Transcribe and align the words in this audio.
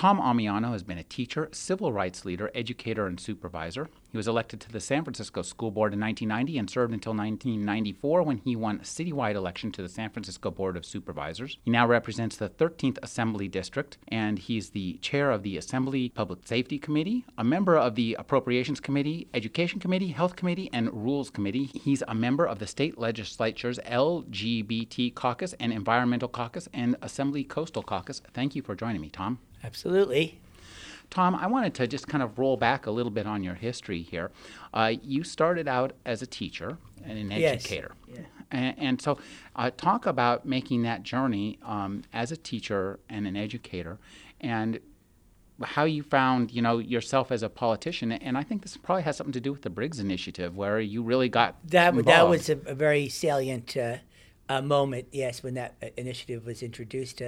Tom 0.00 0.18
Ammiano 0.18 0.72
has 0.72 0.82
been 0.82 0.96
a 0.96 1.02
teacher, 1.02 1.50
civil 1.52 1.92
rights 1.92 2.24
leader, 2.24 2.50
educator, 2.54 3.06
and 3.06 3.20
supervisor. 3.20 3.90
He 4.10 4.16
was 4.16 4.26
elected 4.26 4.58
to 4.62 4.72
the 4.72 4.80
San 4.80 5.04
Francisco 5.04 5.42
School 5.42 5.70
Board 5.70 5.92
in 5.92 6.00
1990 6.00 6.56
and 6.58 6.70
served 6.70 6.94
until 6.94 7.12
1994 7.12 8.22
when 8.22 8.38
he 8.38 8.56
won 8.56 8.76
a 8.76 8.84
citywide 8.84 9.34
election 9.34 9.70
to 9.72 9.82
the 9.82 9.90
San 9.90 10.08
Francisco 10.08 10.50
Board 10.50 10.78
of 10.78 10.86
Supervisors. 10.86 11.58
He 11.66 11.70
now 11.70 11.86
represents 11.86 12.36
the 12.36 12.48
13th 12.48 12.96
Assembly 13.02 13.46
District, 13.46 13.98
and 14.08 14.38
he's 14.38 14.70
the 14.70 14.94
chair 15.02 15.30
of 15.30 15.42
the 15.42 15.58
Assembly 15.58 16.08
Public 16.08 16.48
Safety 16.48 16.78
Committee, 16.78 17.26
a 17.36 17.44
member 17.44 17.76
of 17.76 17.94
the 17.94 18.16
Appropriations 18.18 18.80
Committee, 18.80 19.28
Education 19.34 19.80
Committee, 19.80 20.08
Health 20.08 20.34
Committee, 20.34 20.70
and 20.72 20.90
Rules 20.94 21.28
Committee. 21.28 21.70
He's 21.74 22.02
a 22.08 22.14
member 22.14 22.46
of 22.46 22.58
the 22.58 22.66
state 22.66 22.96
legislature's 22.96 23.78
LGBT 23.80 25.14
Caucus 25.14 25.52
and 25.60 25.74
Environmental 25.74 26.30
Caucus 26.30 26.70
and 26.72 26.96
Assembly 27.02 27.44
Coastal 27.44 27.82
Caucus. 27.82 28.22
Thank 28.32 28.56
you 28.56 28.62
for 28.62 28.74
joining 28.74 29.02
me, 29.02 29.10
Tom. 29.10 29.38
Absolutely. 29.62 30.38
Tom, 31.10 31.34
I 31.34 31.48
wanted 31.48 31.74
to 31.74 31.88
just 31.88 32.06
kind 32.06 32.22
of 32.22 32.38
roll 32.38 32.56
back 32.56 32.86
a 32.86 32.90
little 32.90 33.10
bit 33.10 33.26
on 33.26 33.42
your 33.42 33.54
history 33.54 34.00
here. 34.02 34.30
Uh, 34.72 34.92
you 35.02 35.24
started 35.24 35.66
out 35.66 35.92
as 36.06 36.22
a 36.22 36.26
teacher 36.26 36.78
and 37.04 37.18
an 37.18 37.30
Yes. 37.32 37.54
educator. 37.56 37.92
Yeah. 38.06 38.20
And, 38.52 38.78
and 38.78 39.02
so, 39.02 39.18
uh, 39.56 39.70
talk 39.76 40.06
about 40.06 40.46
making 40.46 40.82
that 40.82 41.02
journey 41.02 41.58
um, 41.64 42.02
as 42.12 42.30
a 42.30 42.36
teacher 42.36 43.00
and 43.08 43.26
an 43.26 43.36
educator, 43.36 43.98
and 44.40 44.78
how 45.62 45.84
you 45.84 46.02
found, 46.02 46.50
you 46.52 46.62
know, 46.62 46.78
yourself 46.78 47.30
as 47.30 47.42
a 47.42 47.48
politician. 47.48 48.12
And 48.12 48.38
I 48.38 48.42
think 48.42 48.62
this 48.62 48.76
probably 48.76 49.02
has 49.02 49.16
something 49.16 49.32
to 49.32 49.40
do 49.40 49.52
with 49.52 49.62
the 49.62 49.70
Briggs 49.70 49.98
Initiative, 50.00 50.56
where 50.56 50.80
you 50.80 51.02
really 51.02 51.28
got 51.28 51.56
That 51.68 51.88
involved. 51.94 52.06
that 52.08 52.28
was 52.28 52.48
a, 52.48 52.58
a 52.66 52.74
very 52.74 53.08
salient 53.08 53.76
uh, 53.76 53.96
uh, 54.48 54.62
moment, 54.62 55.08
yes, 55.12 55.42
when 55.42 55.54
that 55.54 55.74
uh, 55.82 55.88
initiative 55.96 56.46
was 56.46 56.62
introduced. 56.62 57.20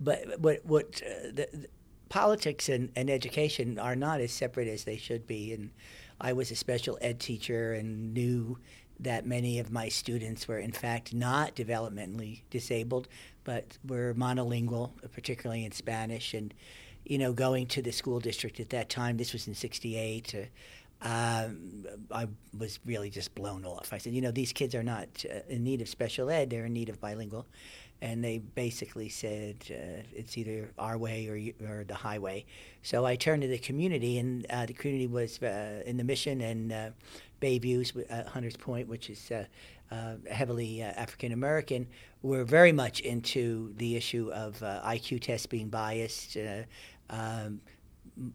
But 0.00 0.40
what 0.40 0.64
what 0.64 1.02
uh, 1.04 1.28
the, 1.32 1.48
the 1.52 1.68
politics 2.10 2.68
and, 2.68 2.90
and 2.96 3.08
education 3.08 3.78
are 3.78 3.96
not 3.96 4.20
as 4.20 4.32
separate 4.32 4.68
as 4.68 4.84
they 4.84 4.98
should 4.98 5.26
be. 5.26 5.54
And 5.54 5.70
I 6.20 6.34
was 6.34 6.50
a 6.50 6.56
special 6.56 6.98
ed 7.00 7.20
teacher 7.20 7.72
and 7.72 8.12
knew 8.12 8.58
that 8.98 9.24
many 9.24 9.58
of 9.58 9.70
my 9.70 9.88
students 9.88 10.46
were 10.46 10.58
in 10.58 10.72
fact 10.72 11.14
not 11.14 11.56
developmentally 11.56 12.42
disabled, 12.50 13.08
but 13.44 13.78
were 13.86 14.12
monolingual, 14.14 14.90
particularly 15.12 15.64
in 15.64 15.72
Spanish. 15.72 16.34
And 16.34 16.52
you 17.04 17.16
know, 17.16 17.32
going 17.32 17.66
to 17.68 17.80
the 17.80 17.92
school 17.92 18.20
district 18.20 18.60
at 18.60 18.70
that 18.70 18.90
time, 18.90 19.16
this 19.16 19.32
was 19.32 19.48
in 19.48 19.54
'68. 19.54 20.34
Uh, 20.34 20.38
um, 21.02 21.86
I 22.10 22.28
was 22.58 22.78
really 22.84 23.08
just 23.08 23.34
blown 23.34 23.64
off. 23.64 23.94
I 23.94 23.96
said, 23.96 24.12
you 24.12 24.20
know, 24.20 24.30
these 24.30 24.52
kids 24.52 24.74
are 24.74 24.82
not 24.82 25.08
uh, 25.24 25.38
in 25.48 25.64
need 25.64 25.80
of 25.80 25.88
special 25.88 26.28
ed; 26.28 26.50
they're 26.50 26.66
in 26.66 26.74
need 26.74 26.90
of 26.90 27.00
bilingual. 27.00 27.46
And 28.02 28.24
they 28.24 28.38
basically 28.38 29.08
said 29.08 29.56
uh, 29.70 30.02
it's 30.14 30.38
either 30.38 30.70
our 30.78 30.96
way 30.96 31.26
or, 31.28 31.68
or 31.68 31.84
the 31.84 31.94
highway. 31.94 32.46
So 32.82 33.04
I 33.04 33.16
turned 33.16 33.42
to 33.42 33.48
the 33.48 33.58
community, 33.58 34.18
and 34.18 34.46
uh, 34.48 34.66
the 34.66 34.72
community 34.72 35.06
was 35.06 35.42
uh, 35.42 35.82
in 35.84 35.96
the 35.98 36.04
Mission 36.04 36.40
and 36.40 36.72
uh, 36.72 36.90
Bayviews, 37.42 37.92
uh, 38.10 38.28
Hunters 38.30 38.56
Point, 38.56 38.88
which 38.88 39.10
is 39.10 39.30
uh, 39.30 40.14
heavily 40.30 40.82
African 40.82 41.32
American, 41.32 41.86
were 42.22 42.44
very 42.44 42.72
much 42.72 43.00
into 43.00 43.74
the 43.76 43.96
issue 43.96 44.30
of 44.32 44.60
IQ 44.60 45.22
tests 45.22 45.46
being 45.46 45.68
biased. 45.68 46.36
Um, 47.10 47.60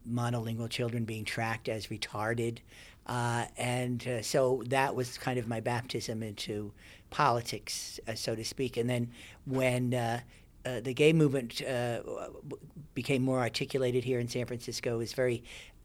monolingual 0.10 0.70
children 0.70 1.06
being 1.06 1.24
tracked 1.24 1.70
as 1.70 1.88
retarded. 1.88 2.60
And 3.08 4.20
so 4.22 4.64
that 4.68 4.96
was 4.96 5.18
kind 5.18 5.40
of 5.40 5.48
my 5.48 5.60
baptism 5.60 6.24
into 6.24 6.72
politics, 7.16 7.98
uh, 8.10 8.14
so 8.14 8.36
to 8.36 8.44
speak. 8.44 8.76
And 8.76 8.90
then 8.90 9.10
when 9.46 9.94
uh, 9.94 10.20
uh, 10.66 10.82
the 10.82 10.94
gay 10.94 11.14
movement 11.14 11.62
uh, 11.62 12.02
became 12.94 13.22
more 13.22 13.40
articulated 13.40 14.04
here 14.04 14.20
in 14.20 14.28
San 14.28 14.46
Francisco, 14.46 14.96
it 14.96 14.98
was 14.98 15.14
very 15.14 15.42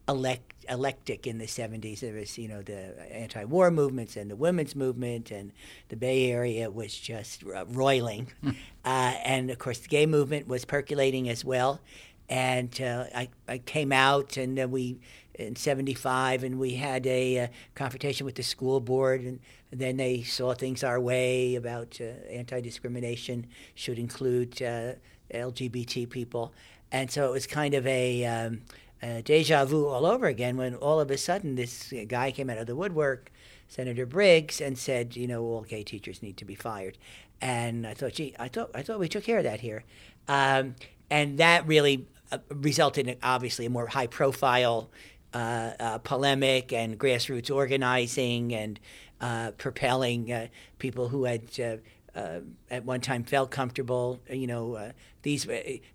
elect- 0.08 0.64
electric 0.68 1.28
in 1.28 1.38
the 1.38 1.46
70s. 1.46 2.00
There 2.00 2.14
was, 2.14 2.36
you 2.36 2.48
know, 2.48 2.62
the 2.62 3.00
anti-war 3.14 3.70
movements 3.70 4.16
and 4.16 4.28
the 4.28 4.34
women's 4.34 4.74
movement, 4.74 5.30
and 5.30 5.52
the 5.88 5.94
Bay 5.94 6.32
Area 6.32 6.68
was 6.68 6.98
just 6.98 7.44
roiling. 7.68 8.26
uh, 8.44 9.14
and 9.24 9.52
of 9.52 9.58
course, 9.60 9.78
the 9.78 9.88
gay 9.88 10.06
movement 10.06 10.48
was 10.48 10.64
percolating 10.64 11.28
as 11.28 11.44
well 11.44 11.80
and 12.28 12.80
uh, 12.80 13.06
I, 13.12 13.28
I 13.48 13.58
came 13.58 13.90
out 13.90 14.36
and 14.36 14.70
we 14.70 15.00
in 15.34 15.56
75 15.56 16.44
and 16.44 16.60
we 16.60 16.74
had 16.74 17.06
a 17.06 17.40
uh, 17.40 17.48
confrontation 17.74 18.24
with 18.24 18.36
the 18.36 18.42
school 18.42 18.78
board 18.78 19.22
and 19.22 19.40
then 19.72 19.96
they 19.96 20.22
saw 20.22 20.54
things 20.54 20.82
our 20.82 21.00
way 21.00 21.54
about 21.54 21.98
uh, 22.00 22.04
anti-discrimination 22.30 23.46
should 23.74 23.98
include 23.98 24.60
uh, 24.62 24.94
lgbt 25.32 26.10
people. 26.10 26.52
And 26.92 27.10
so 27.10 27.28
it 27.28 27.30
was 27.30 27.46
kind 27.46 27.74
of 27.74 27.86
a, 27.86 28.24
um, 28.24 28.62
a 29.02 29.22
deja 29.22 29.64
vu 29.64 29.86
all 29.86 30.06
over 30.06 30.26
again 30.26 30.56
when 30.56 30.74
all 30.74 30.98
of 31.00 31.10
a 31.10 31.16
sudden 31.16 31.54
this 31.54 31.92
guy 32.08 32.32
came 32.32 32.50
out 32.50 32.58
of 32.58 32.66
the 32.66 32.74
woodwork 32.74 33.30
senator 33.68 34.04
briggs 34.04 34.60
and 34.60 34.76
said 34.76 35.14
you 35.14 35.28
know 35.28 35.44
all 35.44 35.62
gay 35.62 35.84
teachers 35.84 36.22
need 36.22 36.36
to 36.36 36.44
be 36.44 36.56
fired. 36.56 36.98
And 37.40 37.86
i 37.86 37.94
thought 37.94 38.14
gee 38.14 38.34
i 38.38 38.48
thought 38.48 38.70
i 38.74 38.82
thought 38.82 38.98
we 38.98 39.08
took 39.08 39.24
care 39.24 39.38
of 39.38 39.44
that 39.44 39.60
here. 39.60 39.84
Um, 40.26 40.74
and 41.10 41.38
that 41.38 41.66
really 41.66 42.06
uh, 42.32 42.38
resulted 42.50 43.08
in 43.08 43.16
obviously 43.22 43.66
a 43.66 43.70
more 43.70 43.86
high 43.86 44.06
profile 44.06 44.90
polemic 45.32 46.72
and 46.72 46.98
grassroots 46.98 47.54
organizing 47.54 48.54
and 48.54 48.80
uh, 49.20 49.50
propelling 49.58 50.32
uh, 50.32 50.46
people 50.78 51.08
who 51.08 51.24
had 51.24 51.42
uh, 52.14 52.40
at 52.70 52.84
one 52.84 53.00
time 53.00 53.22
felt 53.22 53.50
comfortable. 53.50 54.20
You 54.30 54.46
know, 54.46 54.92
these 55.22 55.46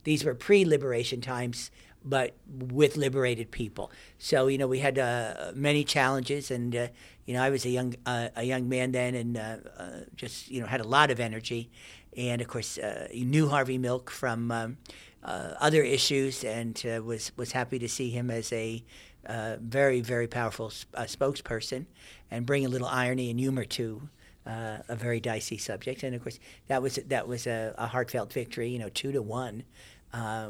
these 0.03 0.23
were 0.23 0.35
pre-liberation 0.35 1.22
times, 1.22 1.72
but 2.03 2.35
with 2.47 2.97
liberated 2.97 3.50
people. 3.50 3.91
So 4.19 4.47
you 4.47 4.57
know, 4.57 4.68
we 4.68 4.79
had 4.79 4.97
many 5.56 5.84
challenges, 5.84 6.52
and 6.52 6.73
you 7.25 7.34
know, 7.34 7.41
I 7.41 7.50
was 7.50 7.66
a 7.66 7.69
young 7.69 7.96
a 8.06 8.44
young 8.44 8.69
man 8.69 8.91
then, 8.91 9.16
and 9.16 9.62
just 10.16 10.50
you 10.50 10.62
know 10.62 10.67
had 10.67 10.81
a 10.81 10.88
lot 10.88 11.09
of 11.09 11.19
energy, 11.19 11.72
and 12.16 12.41
of 12.41 12.47
course, 12.47 12.78
you 13.12 13.25
knew 13.25 13.50
Harvey 13.50 13.78
Milk 13.78 14.12
from. 14.12 14.52
Um, 14.52 14.78
uh, 15.25 15.56
other 15.59 15.81
issues, 15.81 16.44
and 16.44 16.81
uh, 16.85 17.02
was 17.02 17.31
was 17.35 17.52
happy 17.52 17.79
to 17.79 17.90
see 17.90 18.12
him 18.12 18.29
as 18.29 18.53
a 18.53 18.84
uh, 19.25 19.58
very 19.59 20.02
very 20.02 20.28
powerful 20.28 20.72
uh, 20.94 21.03
spokesperson, 21.03 21.86
and 22.31 22.46
bring 22.46 22.66
a 22.66 22.69
little 22.69 22.88
irony 22.88 23.30
and 23.30 23.40
humor 23.40 23.66
to 23.66 24.09
uh, 24.46 24.78
a 24.88 24.96
very 24.96 25.19
dicey 25.19 25.58
subject. 25.58 26.03
And 26.03 26.16
of 26.16 26.22
course, 26.22 26.40
that 26.68 26.81
was 26.81 26.96
that 27.08 27.28
was 27.28 27.47
a, 27.47 27.74
a 27.78 27.88
heartfelt 27.88 28.31
victory. 28.34 28.69
You 28.69 28.80
know, 28.80 28.90
two 28.90 29.12
to 29.12 29.22
one. 29.22 29.64
Uh, 30.14 30.50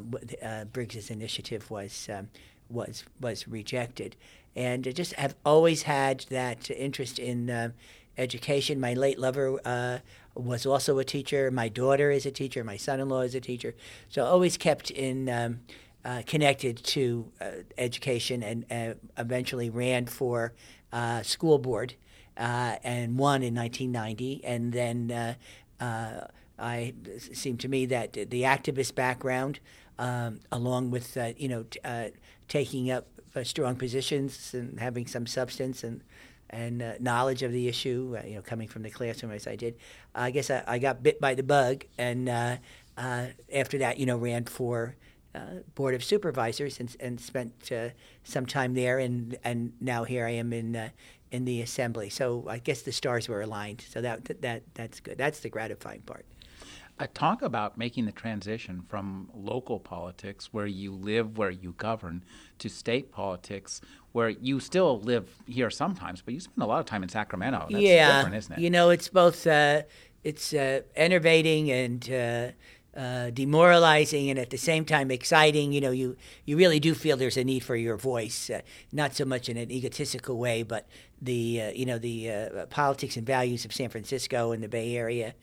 Briggs's 0.72 1.10
initiative 1.10 1.72
was 1.72 2.08
um, 2.12 2.30
was 2.70 3.04
was 3.20 3.48
rejected, 3.48 4.16
and 4.56 4.88
I 4.88 4.92
just 4.92 5.14
have 5.14 5.36
always 5.44 5.84
had 5.84 6.26
that 6.30 6.70
interest 6.70 7.18
in 7.18 7.74
education. 8.18 8.80
My 8.80 8.94
late 8.94 9.20
lover 9.20 9.60
uh, 9.66 10.00
was 10.36 10.66
also 10.66 11.00
a 11.00 11.04
teacher. 11.04 11.52
My 11.52 11.70
daughter 11.70 12.12
is 12.12 12.26
a 12.26 12.32
teacher. 12.32 12.64
My 12.64 12.78
son-in-law 12.78 13.22
is 13.22 13.36
a 13.36 13.42
teacher. 13.42 13.76
So 14.10 14.26
always 14.26 14.58
kept 14.58 14.92
in 14.92 15.30
um, 15.30 15.60
uh, 16.06 16.22
connected 16.28 16.78
to 16.78 17.32
uh, 17.42 17.48
education, 17.80 18.44
and 18.44 18.66
uh, 18.72 18.94
eventually 19.18 19.72
ran 19.72 20.06
for 20.06 20.54
uh, 20.94 21.24
school 21.24 21.58
board 21.58 21.96
uh, 22.38 22.76
and 22.84 23.18
won 23.18 23.42
in 23.42 23.56
1990. 23.56 24.46
And 24.46 24.72
then 24.72 25.36
I 26.58 26.94
seemed 27.34 27.60
to 27.62 27.68
me 27.68 27.88
that 27.88 28.14
the 28.14 28.44
activist 28.44 28.94
background, 28.94 29.60
um, 29.98 30.42
along 30.52 30.92
with 30.92 31.18
you 31.38 31.48
know 31.48 31.64
t- 31.64 31.80
taking 32.48 32.92
up 32.92 33.08
strong 33.44 33.76
positions 33.76 34.54
and 34.54 34.80
having 34.80 35.08
some 35.08 35.26
substance 35.26 35.84
and 35.84 36.02
and 36.52 36.84
uh, 36.84 36.94
knowledge 37.00 37.42
of 37.42 37.52
the 37.52 37.68
issue, 37.68 38.16
uh, 38.18 38.26
you 38.26 38.36
know, 38.36 38.42
coming 38.42 38.68
from 38.68 38.84
the 38.84 38.90
classroom 38.92 39.32
as 39.32 39.48
I 39.48 39.56
did, 39.56 39.76
I 40.14 40.30
guess 40.30 40.52
I, 40.52 40.64
I 40.68 40.78
got 40.78 41.02
bit 41.02 41.20
by 41.20 41.34
the 41.34 41.42
bug, 41.42 41.86
and 41.98 42.30
uh, 42.30 42.58
after 43.52 43.80
that, 43.80 43.98
you 43.98 44.06
know, 44.06 44.18
ran 44.18 44.46
for 44.46 44.96
board 45.76 45.96
of 45.96 46.04
supervisors 46.04 46.80
and, 46.80 46.96
and 47.00 47.20
spent 47.20 47.72
some 48.24 48.46
time 48.46 48.74
there, 48.74 49.00
and 49.00 49.38
and 49.44 49.74
now 49.80 50.04
here 50.04 50.26
I 50.26 50.32
am 50.32 50.54
in 50.54 50.92
in 51.32 51.46
the 51.46 51.62
assembly. 51.62 52.10
So 52.10 52.46
I 52.48 52.60
guess 52.60 52.82
the 52.82 52.92
stars 52.92 53.28
were 53.28 53.42
aligned. 53.42 53.86
So 53.88 54.02
that 54.02 54.26
that 54.42 54.64
that's 54.74 55.00
good. 55.00 55.18
That's 55.18 55.40
the 55.40 55.50
gratifying 55.50 56.02
part. 56.02 56.26
Uh, 56.98 57.08
talk 57.14 57.42
about 57.42 57.78
making 57.78 58.06
the 58.06 58.12
transition 58.12 58.82
from 58.88 59.30
local 59.34 59.80
politics, 59.80 60.54
where 60.54 60.66
you 60.66 60.94
live, 60.94 61.38
where 61.38 61.50
you 61.50 61.74
govern, 61.78 62.24
to 62.58 62.70
state 62.70 63.12
politics, 63.12 63.82
where 64.14 64.30
you 64.30 64.62
still 64.62 65.02
live 65.02 65.28
here 65.46 65.70
sometimes, 65.70 66.22
but 66.22 66.34
you 66.34 66.40
spend 66.40 66.64
a 66.64 66.66
lot 66.66 66.80
of 66.80 66.86
time 66.86 67.04
in 67.04 67.10
Sacramento. 67.10 67.68
That's 67.70 67.84
yeah, 67.84 68.16
different, 68.16 68.36
isn't 68.38 68.54
it? 68.54 68.60
you 68.62 68.70
know, 68.70 68.92
it's 68.92 69.10
both 69.10 69.46
uh, 69.46 69.82
it's 70.24 70.54
uh, 70.54 70.82
enervating 70.96 71.70
and 71.70 72.10
uh, 72.10 72.52
uh, 72.96 73.30
demoralizing, 73.30 74.30
and 74.30 74.40
at 74.40 74.50
the 74.50 74.58
same 74.58 74.86
time 74.86 75.12
exciting. 75.12 75.72
You 75.74 75.82
know, 75.82 75.92
you 75.92 76.16
you 76.46 76.58
really 76.58 76.80
do 76.80 76.94
feel 76.94 77.18
there's 77.18 77.38
a 77.38 77.44
need 77.44 77.64
for 77.64 77.76
your 77.76 77.98
voice, 77.98 78.50
uh, 78.50 78.62
not 78.92 79.16
so 79.16 79.26
much 79.26 79.50
in 79.50 79.58
an 79.58 79.72
egotistical 79.72 80.38
way, 80.38 80.64
but 80.64 80.88
the 81.22 81.62
uh, 81.62 81.70
you 81.72 81.86
know 81.86 81.98
the 81.98 82.32
uh, 82.32 82.66
politics 82.68 83.18
and 83.18 83.26
values 83.26 83.66
of 83.66 83.74
San 83.74 83.90
Francisco 83.90 84.52
and 84.52 84.64
the 84.64 84.70
Bay 84.70 84.96
Area 84.96 85.36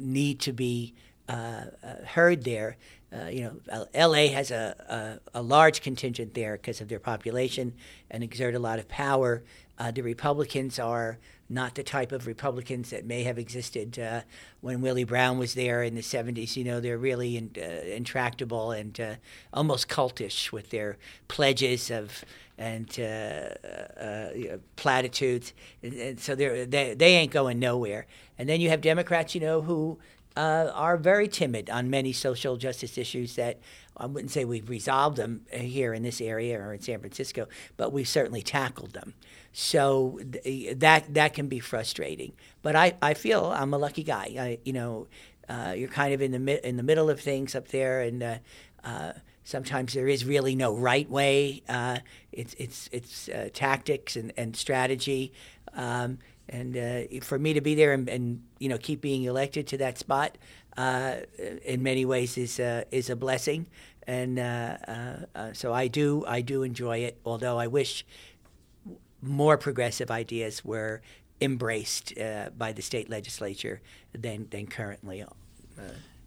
need 0.00 0.38
to 0.40 0.52
be 0.52 0.94
heard 1.28 2.44
there. 2.44 2.76
Uh, 3.10 3.28
you 3.28 3.42
know, 3.42 3.86
LA 3.94 4.28
has 4.28 4.50
a, 4.50 5.18
a, 5.34 5.38
a 5.38 5.42
large 5.42 5.80
contingent 5.80 6.34
there 6.34 6.56
because 6.56 6.80
of 6.82 6.88
their 6.88 6.98
population 6.98 7.72
and 8.10 8.22
exert 8.22 8.54
a 8.54 8.58
lot 8.58 8.78
of 8.78 8.86
power. 8.88 9.42
Uh, 9.78 9.90
the 9.90 10.02
Republicans 10.02 10.78
are 10.78 11.18
not 11.48 11.74
the 11.74 11.82
type 11.82 12.12
of 12.12 12.26
Republicans 12.26 12.90
that 12.90 13.06
may 13.06 13.22
have 13.22 13.38
existed 13.38 13.98
uh, 13.98 14.20
when 14.60 14.82
Willie 14.82 15.04
Brown 15.04 15.38
was 15.38 15.54
there 15.54 15.82
in 15.82 15.94
the 15.94 16.02
70s. 16.02 16.56
You 16.56 16.64
know, 16.64 16.80
they're 16.80 16.98
really 16.98 17.38
in, 17.38 17.50
uh, 17.56 17.60
intractable 17.62 18.72
and 18.72 19.00
uh, 19.00 19.14
almost 19.54 19.88
cultish 19.88 20.52
with 20.52 20.70
their 20.70 20.98
pledges 21.28 21.90
of 21.90 22.24
and 22.58 22.98
uh, 22.98 23.54
uh, 24.02 24.58
platitudes. 24.76 25.54
And, 25.82 25.94
and 25.94 26.20
so 26.20 26.34
they 26.34 26.64
they 26.66 27.14
ain't 27.14 27.32
going 27.32 27.58
nowhere. 27.58 28.06
And 28.36 28.48
then 28.48 28.60
you 28.60 28.68
have 28.68 28.80
Democrats, 28.80 29.34
you 29.34 29.40
know, 29.40 29.62
who 29.62 29.98
uh, 30.36 30.70
are 30.74 30.96
very 30.96 31.28
timid 31.28 31.68
on 31.70 31.90
many 31.90 32.12
social 32.12 32.56
justice 32.56 32.96
issues 32.96 33.36
that 33.36 33.58
I 33.96 34.06
wouldn't 34.06 34.30
say 34.30 34.44
we've 34.44 34.68
resolved 34.68 35.16
them 35.16 35.42
here 35.50 35.92
in 35.92 36.02
this 36.02 36.20
area 36.20 36.60
or 36.60 36.72
in 36.72 36.80
San 36.80 37.00
Francisco, 37.00 37.48
but 37.76 37.92
we've 37.92 38.06
certainly 38.08 38.42
tackled 38.42 38.92
them. 38.92 39.14
So 39.52 40.20
th- 40.44 40.78
that 40.78 41.14
that 41.14 41.34
can 41.34 41.48
be 41.48 41.58
frustrating. 41.58 42.32
But 42.62 42.76
I, 42.76 42.94
I 43.02 43.14
feel 43.14 43.46
I'm 43.46 43.74
a 43.74 43.78
lucky 43.78 44.04
guy. 44.04 44.36
I, 44.38 44.58
you 44.64 44.72
know, 44.72 45.08
uh, 45.48 45.74
you're 45.76 45.88
kind 45.88 46.14
of 46.14 46.22
in 46.22 46.30
the 46.30 46.38
mi- 46.38 46.60
in 46.62 46.76
the 46.76 46.82
middle 46.82 47.10
of 47.10 47.20
things 47.20 47.54
up 47.56 47.68
there, 47.68 48.02
and 48.02 48.22
uh, 48.22 48.38
uh, 48.84 49.12
sometimes 49.42 49.94
there 49.94 50.06
is 50.06 50.24
really 50.24 50.54
no 50.54 50.76
right 50.76 51.10
way. 51.10 51.62
Uh, 51.68 51.98
it's 52.30 52.54
it's 52.54 52.88
it's 52.92 53.28
uh, 53.28 53.48
tactics 53.52 54.14
and, 54.14 54.32
and 54.36 54.54
strategy. 54.54 55.32
Um, 55.74 56.18
and 56.48 56.76
uh, 56.76 57.20
for 57.20 57.38
me 57.38 57.52
to 57.52 57.60
be 57.60 57.74
there 57.74 57.92
and, 57.92 58.08
and, 58.08 58.42
you 58.58 58.68
know 58.68 58.78
keep 58.78 59.00
being 59.00 59.24
elected 59.24 59.66
to 59.68 59.76
that 59.78 59.98
spot, 59.98 60.38
in 60.76 61.82
many 61.82 62.04
ways 62.04 62.38
is 62.38 62.60
is 62.90 63.10
a 63.10 63.16
blessing. 63.16 63.68
And 64.06 64.38
so 65.52 65.72
I 65.72 65.88
do 65.88 66.24
I 66.26 66.40
do 66.40 66.62
enjoy 66.62 66.98
it. 66.98 67.18
Although 67.24 67.58
I 67.58 67.66
wish 67.66 68.04
more 69.20 69.56
progressive 69.58 70.10
ideas 70.10 70.64
were 70.64 71.02
embraced 71.40 72.18
uh, 72.18 72.50
by 72.56 72.72
the 72.72 72.82
state 72.82 73.08
legislature 73.08 73.80
than, 74.12 74.48
than 74.50 74.66
currently. 74.66 75.22
Uh, 75.22 75.82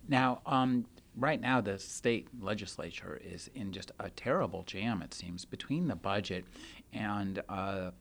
now, 0.07 0.41
um, 0.45 0.85
right 1.17 1.39
now, 1.39 1.61
the 1.61 1.77
state 1.79 2.27
legislature 2.39 3.19
is 3.23 3.49
in 3.55 3.71
just 3.71 3.91
a 3.99 4.09
terrible 4.09 4.63
jam, 4.63 5.01
it 5.01 5.13
seems, 5.13 5.45
between 5.45 5.87
the 5.87 5.95
budget 5.95 6.45
and 6.93 7.41
uh, 7.49 7.91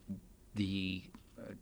the 0.55 1.03
uh, 1.39 1.53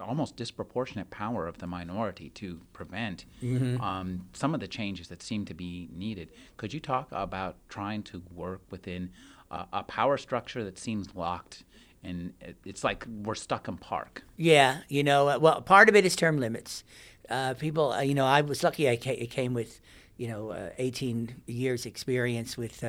almost 0.00 0.36
disproportionate 0.36 1.10
power 1.10 1.46
of 1.46 1.58
the 1.58 1.66
minority 1.66 2.30
to 2.30 2.60
prevent 2.72 3.24
mm-hmm. 3.42 3.80
um, 3.80 4.26
some 4.32 4.54
of 4.54 4.60
the 4.60 4.68
changes 4.68 5.08
that 5.08 5.22
seem 5.22 5.44
to 5.44 5.54
be 5.54 5.88
needed. 5.92 6.30
Could 6.56 6.72
you 6.72 6.80
talk 6.80 7.08
about 7.12 7.56
trying 7.68 8.02
to 8.04 8.22
work 8.34 8.60
within 8.70 9.10
a 9.50 9.82
power 9.82 10.16
structure 10.16 10.62
that 10.62 10.78
seems 10.78 11.14
locked 11.14 11.64
and 12.02 12.32
it's 12.64 12.82
like 12.82 13.06
we're 13.24 13.34
stuck 13.34 13.68
in 13.68 13.76
park. 13.76 14.22
Yeah, 14.36 14.78
you 14.88 15.02
know, 15.02 15.28
uh, 15.28 15.38
well, 15.38 15.60
part 15.60 15.88
of 15.88 15.96
it 15.96 16.06
is 16.06 16.16
term 16.16 16.38
limits. 16.38 16.82
Uh, 17.28 17.54
people, 17.54 17.92
uh, 17.92 18.00
you 18.00 18.14
know, 18.14 18.24
I 18.24 18.40
was 18.40 18.64
lucky. 18.64 18.88
I 18.88 18.96
came 18.96 19.54
with, 19.54 19.80
you 20.16 20.28
know, 20.28 20.50
uh, 20.50 20.70
18 20.78 21.42
years 21.46 21.86
experience 21.86 22.56
with 22.56 22.82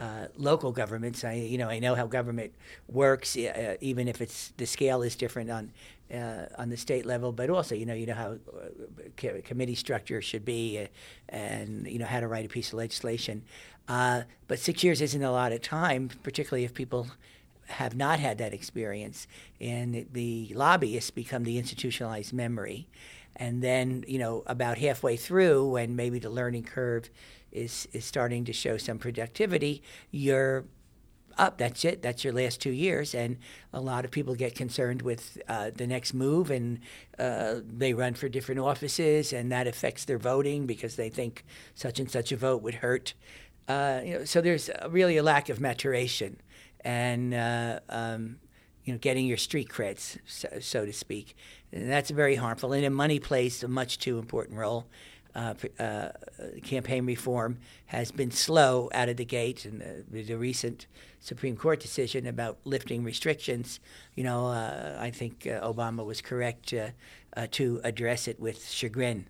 uh, 0.00 0.04
uh, 0.04 0.26
local 0.36 0.72
governments. 0.72 1.24
I, 1.24 1.34
you 1.34 1.58
know, 1.58 1.68
I 1.68 1.78
know 1.78 1.94
how 1.94 2.06
government 2.06 2.52
works, 2.88 3.36
even 3.36 4.08
if 4.08 4.20
it's 4.20 4.52
the 4.56 4.66
scale 4.66 5.02
is 5.02 5.14
different 5.14 5.50
on 5.50 5.72
on 6.58 6.70
the 6.70 6.76
state 6.76 7.06
level. 7.06 7.32
But 7.32 7.50
also, 7.50 7.74
you 7.74 7.86
know, 7.86 7.94
you 7.94 8.06
know 8.06 8.14
how 8.14 8.36
committee 9.44 9.74
structure 9.74 10.20
should 10.20 10.44
be, 10.44 10.88
and 11.28 11.86
you 11.86 11.98
know 11.98 12.06
how 12.06 12.20
to 12.20 12.28
write 12.28 12.46
a 12.46 12.48
piece 12.48 12.68
of 12.68 12.74
legislation. 12.74 13.42
but 13.86 14.58
six 14.58 14.82
years 14.82 15.00
isn't 15.00 15.22
a 15.22 15.32
lot 15.32 15.52
of 15.52 15.60
time, 15.62 16.10
particularly 16.22 16.64
if 16.64 16.74
people 16.74 17.08
have 17.66 17.94
not 17.94 18.18
had 18.18 18.38
that 18.38 18.52
experience, 18.52 19.26
and 19.60 20.06
the 20.12 20.52
lobbyists 20.54 21.10
become 21.10 21.44
the 21.44 21.58
institutionalized 21.58 22.32
memory. 22.32 22.88
And 23.36 23.62
then, 23.62 24.04
you 24.06 24.18
know, 24.18 24.42
about 24.46 24.78
halfway 24.78 25.16
through, 25.16 25.68
when 25.70 25.96
maybe 25.96 26.18
the 26.18 26.28
learning 26.30 26.64
curve 26.64 27.08
is 27.52 27.88
is 27.92 28.04
starting 28.04 28.44
to 28.44 28.52
show 28.52 28.76
some 28.76 28.98
productivity, 28.98 29.82
you're 30.10 30.64
up. 31.38 31.58
That's 31.58 31.84
it. 31.84 32.02
That's 32.02 32.22
your 32.22 32.32
last 32.32 32.60
two 32.60 32.70
years, 32.70 33.14
and 33.14 33.38
a 33.72 33.80
lot 33.80 34.04
of 34.04 34.10
people 34.10 34.34
get 34.34 34.54
concerned 34.54 35.02
with 35.02 35.40
uh, 35.48 35.70
the 35.74 35.86
next 35.86 36.12
move, 36.14 36.50
and 36.50 36.80
uh, 37.18 37.56
they 37.64 37.94
run 37.94 38.14
for 38.14 38.28
different 38.28 38.60
offices, 38.60 39.32
and 39.32 39.50
that 39.50 39.66
affects 39.66 40.04
their 40.04 40.18
voting 40.18 40.66
because 40.66 40.96
they 40.96 41.08
think 41.08 41.44
such 41.74 41.98
and 41.98 42.10
such 42.10 42.30
a 42.32 42.36
vote 42.36 42.62
would 42.62 42.76
hurt. 42.76 43.14
Uh, 43.68 44.00
you 44.04 44.18
know, 44.18 44.24
so 44.24 44.40
there's 44.40 44.70
really 44.88 45.16
a 45.16 45.22
lack 45.22 45.48
of 45.48 45.60
maturation 45.60 46.36
and 46.80 47.34
uh, 47.34 47.80
um, 47.88 48.38
you 48.84 48.92
know 48.92 48.98
getting 48.98 49.26
your 49.26 49.36
street 49.36 49.68
creds, 49.68 50.18
so, 50.26 50.48
so, 50.60 50.84
to 50.84 50.92
speak. 50.92 51.36
And 51.72 51.90
that's 51.90 52.10
very 52.10 52.34
harmful. 52.34 52.72
And 52.72 52.94
money 52.94 53.20
plays 53.20 53.62
a 53.62 53.68
much 53.68 53.98
too 53.98 54.18
important 54.18 54.58
role. 54.58 54.86
Uh, 55.34 55.54
uh, 55.78 56.08
campaign 56.64 57.06
reform 57.06 57.58
has 57.86 58.10
been 58.10 58.32
slow 58.32 58.90
out 58.92 59.08
of 59.08 59.16
the 59.16 59.24
gate, 59.24 59.64
and 59.64 60.04
the, 60.10 60.22
the 60.22 60.36
recent 60.36 60.86
Supreme 61.20 61.56
Court 61.56 61.78
decision 61.78 62.26
about 62.26 62.58
lifting 62.64 63.04
restrictions, 63.04 63.78
you 64.16 64.24
know, 64.24 64.48
uh, 64.48 64.96
I 64.98 65.10
think 65.10 65.46
uh, 65.46 65.60
Obama 65.60 66.04
was 66.04 66.20
correct 66.20 66.74
uh, 66.74 67.46
to 67.52 67.80
address 67.84 68.26
it 68.26 68.40
with 68.40 68.68
chagrin. 68.68 69.26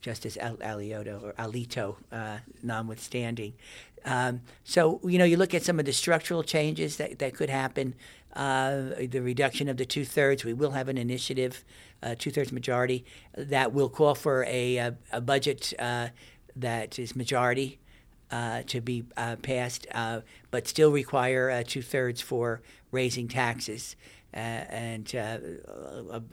Justice 0.00 0.36
Alito 0.36 1.22
or 1.22 1.32
Alito, 1.34 1.96
notwithstanding. 2.62 3.54
Um, 4.04 4.40
so, 4.64 5.00
you 5.04 5.18
know, 5.18 5.24
you 5.24 5.36
look 5.36 5.54
at 5.54 5.62
some 5.62 5.78
of 5.78 5.86
the 5.86 5.92
structural 5.92 6.42
changes 6.42 6.96
that, 6.96 7.18
that 7.20 7.34
could 7.34 7.50
happen, 7.50 7.94
uh, 8.34 8.80
the 9.08 9.20
reduction 9.20 9.68
of 9.68 9.76
the 9.76 9.84
two 9.84 10.04
thirds. 10.04 10.44
We 10.44 10.52
will 10.52 10.72
have 10.72 10.88
an 10.88 10.98
initiative, 10.98 11.64
uh, 12.02 12.14
two 12.18 12.30
thirds 12.30 12.52
majority, 12.52 13.04
that 13.36 13.72
will 13.72 13.88
call 13.88 14.14
for 14.14 14.44
a, 14.44 14.76
a, 14.76 14.96
a 15.12 15.20
budget 15.20 15.72
uh, 15.78 16.08
that 16.56 16.98
is 16.98 17.16
majority. 17.16 17.78
Uh, 18.30 18.62
to 18.62 18.80
be 18.80 19.04
uh, 19.18 19.36
passed, 19.42 19.86
uh, 19.92 20.22
but 20.50 20.66
still 20.66 20.90
require 20.90 21.62
two 21.64 21.82
thirds 21.82 22.22
for 22.22 22.62
raising 22.90 23.28
taxes. 23.28 23.94
and 24.32 25.14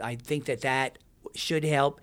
I 0.01 0.15
think 0.15 0.45
that 0.45 0.61
that 0.61 0.97
should 1.35 1.65
help. 1.65 1.99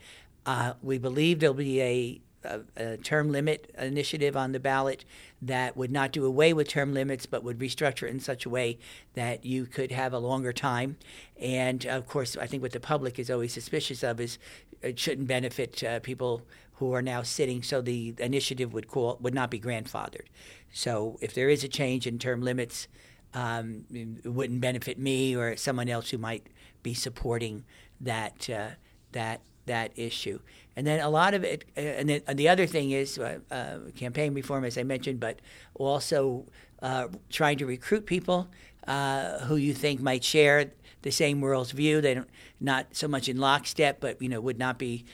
we 0.82 0.98
believe 0.98 1.40
there'll 1.40 1.54
be 1.54 1.80
a 1.80 2.20
a, 2.46 2.62
a, 2.76 2.96
term 2.96 3.30
limit 3.30 3.74
initiative 3.78 4.36
on 4.36 4.52
the 4.52 4.60
ballot 4.60 5.04
that 5.42 5.76
would 5.76 5.90
not 5.90 6.12
do 6.12 6.24
away 6.24 6.52
with 6.52 6.68
term 6.68 6.94
limits, 6.94 7.26
but 7.26 7.44
would 7.44 7.58
restructure 7.58 8.04
it 8.04 8.10
in 8.10 8.20
such 8.20 8.46
a 8.46 8.50
way 8.50 8.78
that 9.14 9.44
you 9.44 9.66
could 9.66 9.90
have 9.90 10.12
a 10.12 10.18
longer 10.18 10.52
time. 10.52 10.96
And 11.40 11.84
of 11.86 12.06
course, 12.06 12.36
I 12.36 12.46
think 12.46 12.62
what 12.62 12.72
the 12.72 12.80
public 12.80 13.18
is 13.18 13.30
always 13.30 13.52
suspicious 13.52 14.02
of 14.02 14.20
is 14.20 14.38
it 14.82 14.98
shouldn't 14.98 15.28
benefit 15.28 15.82
uh, 15.82 16.00
people 16.00 16.42
who 16.74 16.92
are 16.92 17.02
now 17.02 17.22
sitting. 17.22 17.62
So 17.62 17.80
the 17.80 18.14
initiative 18.18 18.72
would 18.72 18.88
call 18.88 19.18
would 19.20 19.34
not 19.34 19.50
be 19.50 19.60
grandfathered. 19.60 20.26
So 20.72 21.18
if 21.20 21.34
there 21.34 21.48
is 21.48 21.64
a 21.64 21.68
change 21.68 22.06
in 22.06 22.18
term 22.18 22.42
limits, 22.42 22.88
um, 23.34 23.84
it 23.92 24.28
wouldn't 24.28 24.60
benefit 24.60 24.98
me 24.98 25.36
or 25.36 25.56
someone 25.56 25.88
else 25.88 26.10
who 26.10 26.18
might 26.18 26.46
be 26.82 26.94
supporting 26.94 27.64
that 28.00 28.48
uh, 28.48 28.70
that 29.12 29.40
that 29.66 29.92
issue. 29.96 30.40
And 30.76 30.86
then 30.86 31.00
a 31.00 31.08
lot 31.08 31.32
of 31.32 31.42
it, 31.42 31.64
uh, 31.76 31.80
and, 31.80 32.08
then, 32.08 32.20
and 32.26 32.38
the 32.38 32.48
other 32.48 32.66
thing 32.66 32.90
is 32.90 33.18
uh, 33.18 33.38
uh, 33.50 33.78
campaign 33.96 34.34
reform, 34.34 34.64
as 34.64 34.76
I 34.76 34.82
mentioned, 34.82 35.18
but 35.18 35.40
also 35.74 36.44
uh, 36.82 37.08
trying 37.30 37.56
to 37.58 37.66
recruit 37.66 38.04
people 38.04 38.48
uh, 38.86 39.38
who 39.40 39.56
you 39.56 39.72
think 39.72 40.00
might 40.00 40.22
share 40.22 40.70
the 41.00 41.10
same 41.10 41.40
world's 41.40 41.70
view. 41.70 42.02
They 42.02 42.14
don't 42.14 42.28
not 42.60 42.88
so 42.92 43.08
much 43.08 43.28
in 43.28 43.38
lockstep, 43.38 44.00
but 44.00 44.20
you 44.20 44.28
know 44.28 44.40
would 44.40 44.58
not 44.58 44.78
be 44.78 45.04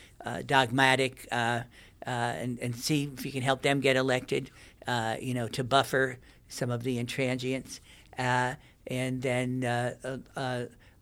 dogmatic, 0.46 1.26
and 1.30 1.64
and 2.06 2.74
see 2.76 3.10
if 3.12 3.24
you 3.24 3.32
can 3.32 3.42
help 3.42 3.62
them 3.62 3.80
get 3.80 3.96
elected. 3.96 4.50
you 5.20 5.34
know 5.34 5.48
to 5.48 5.62
buffer 5.62 6.18
some 6.48 6.70
of 6.70 6.82
the 6.82 6.98
intransients, 6.98 7.80
and 8.16 8.56
then 9.22 9.60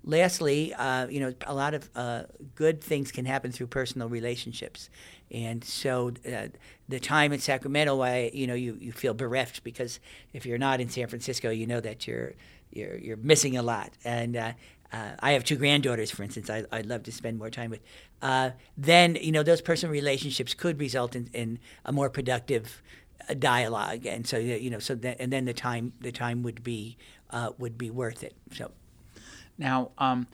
lastly, 0.05 0.75
uh, 0.75 1.07
you 1.09 1.21
know, 1.21 1.35
a 1.47 1.55
lot 1.55 1.75
of 1.75 1.89
uh, 1.95 2.23
good 2.55 2.83
things 2.83 3.13
can 3.13 3.25
happen 3.25 3.53
through 3.53 3.69
personal 3.69 4.09
relationships, 4.09 4.91
and 5.31 5.63
so 5.63 6.13
uh, 6.27 6.49
the 6.89 7.01
time 7.01 7.33
in 7.33 7.41
Sacramento, 7.41 7.97
why 7.97 8.31
you 8.33 8.47
know 8.47 8.55
you, 8.55 8.77
you 8.81 8.93
feel 8.93 9.15
bereft 9.15 9.63
because 9.63 10.01
if 10.33 10.47
you're 10.47 10.59
not 10.59 10.81
in 10.81 10.89
San 10.89 11.07
Francisco, 11.07 11.51
you 11.51 11.67
know 11.67 11.81
that 11.81 12.07
you're 12.07 12.33
you're 12.73 12.97
you're 12.97 13.17
missing 13.17 13.57
a 13.57 13.63
lot. 13.63 13.91
And 14.05 14.37
uh, 14.37 14.53
uh, 14.93 15.11
I 15.21 15.33
have 15.33 15.45
two 15.45 15.57
granddaughters, 15.57 16.11
for 16.11 16.23
instance. 16.23 16.51
I, 16.51 16.65
would 16.73 16.87
love 16.87 17.05
to 17.05 17.13
spend 17.13 17.39
more 17.39 17.51
time 17.51 17.71
with. 17.71 17.81
Uh, 18.23 18.51
then 18.77 19.17
you 19.21 19.33
know 19.33 19.43
those 19.43 19.61
personal 19.61 19.93
relationships 19.93 20.55
could 20.55 20.79
result 20.81 21.15
in, 21.15 21.29
in 21.33 21.59
a 21.85 21.93
more 21.93 22.11
productive 22.11 22.83
dialogue, 23.39 24.07
and 24.07 24.27
so 24.27 24.39
you 24.39 24.71
know 24.71 24.79
so 24.79 24.95
that, 24.97 25.19
and 25.21 25.33
then 25.33 25.45
the 25.45 25.55
time 25.55 25.93
the 26.01 26.13
time 26.13 26.43
would 26.43 26.65
be 26.65 26.97
would 27.59 27.79
be 27.79 27.91
worth 27.91 28.23
it. 28.23 28.35
So. 28.53 28.73
Now, 29.61 29.91
um, 29.99 30.27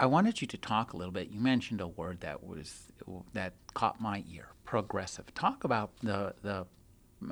I 0.00 0.06
wanted 0.06 0.40
you 0.40 0.46
to 0.48 0.56
talk 0.56 0.94
a 0.94 0.96
little 0.96 1.12
bit. 1.12 1.28
You 1.30 1.38
mentioned 1.38 1.80
a 1.80 1.86
word 1.86 2.20
that 2.22 2.42
was 2.42 2.84
that 3.34 3.52
caught 3.74 4.00
my 4.00 4.24
ear: 4.32 4.48
progressive. 4.64 5.32
Talk 5.34 5.62
about 5.62 5.90
the 6.02 6.34
the 6.42 6.66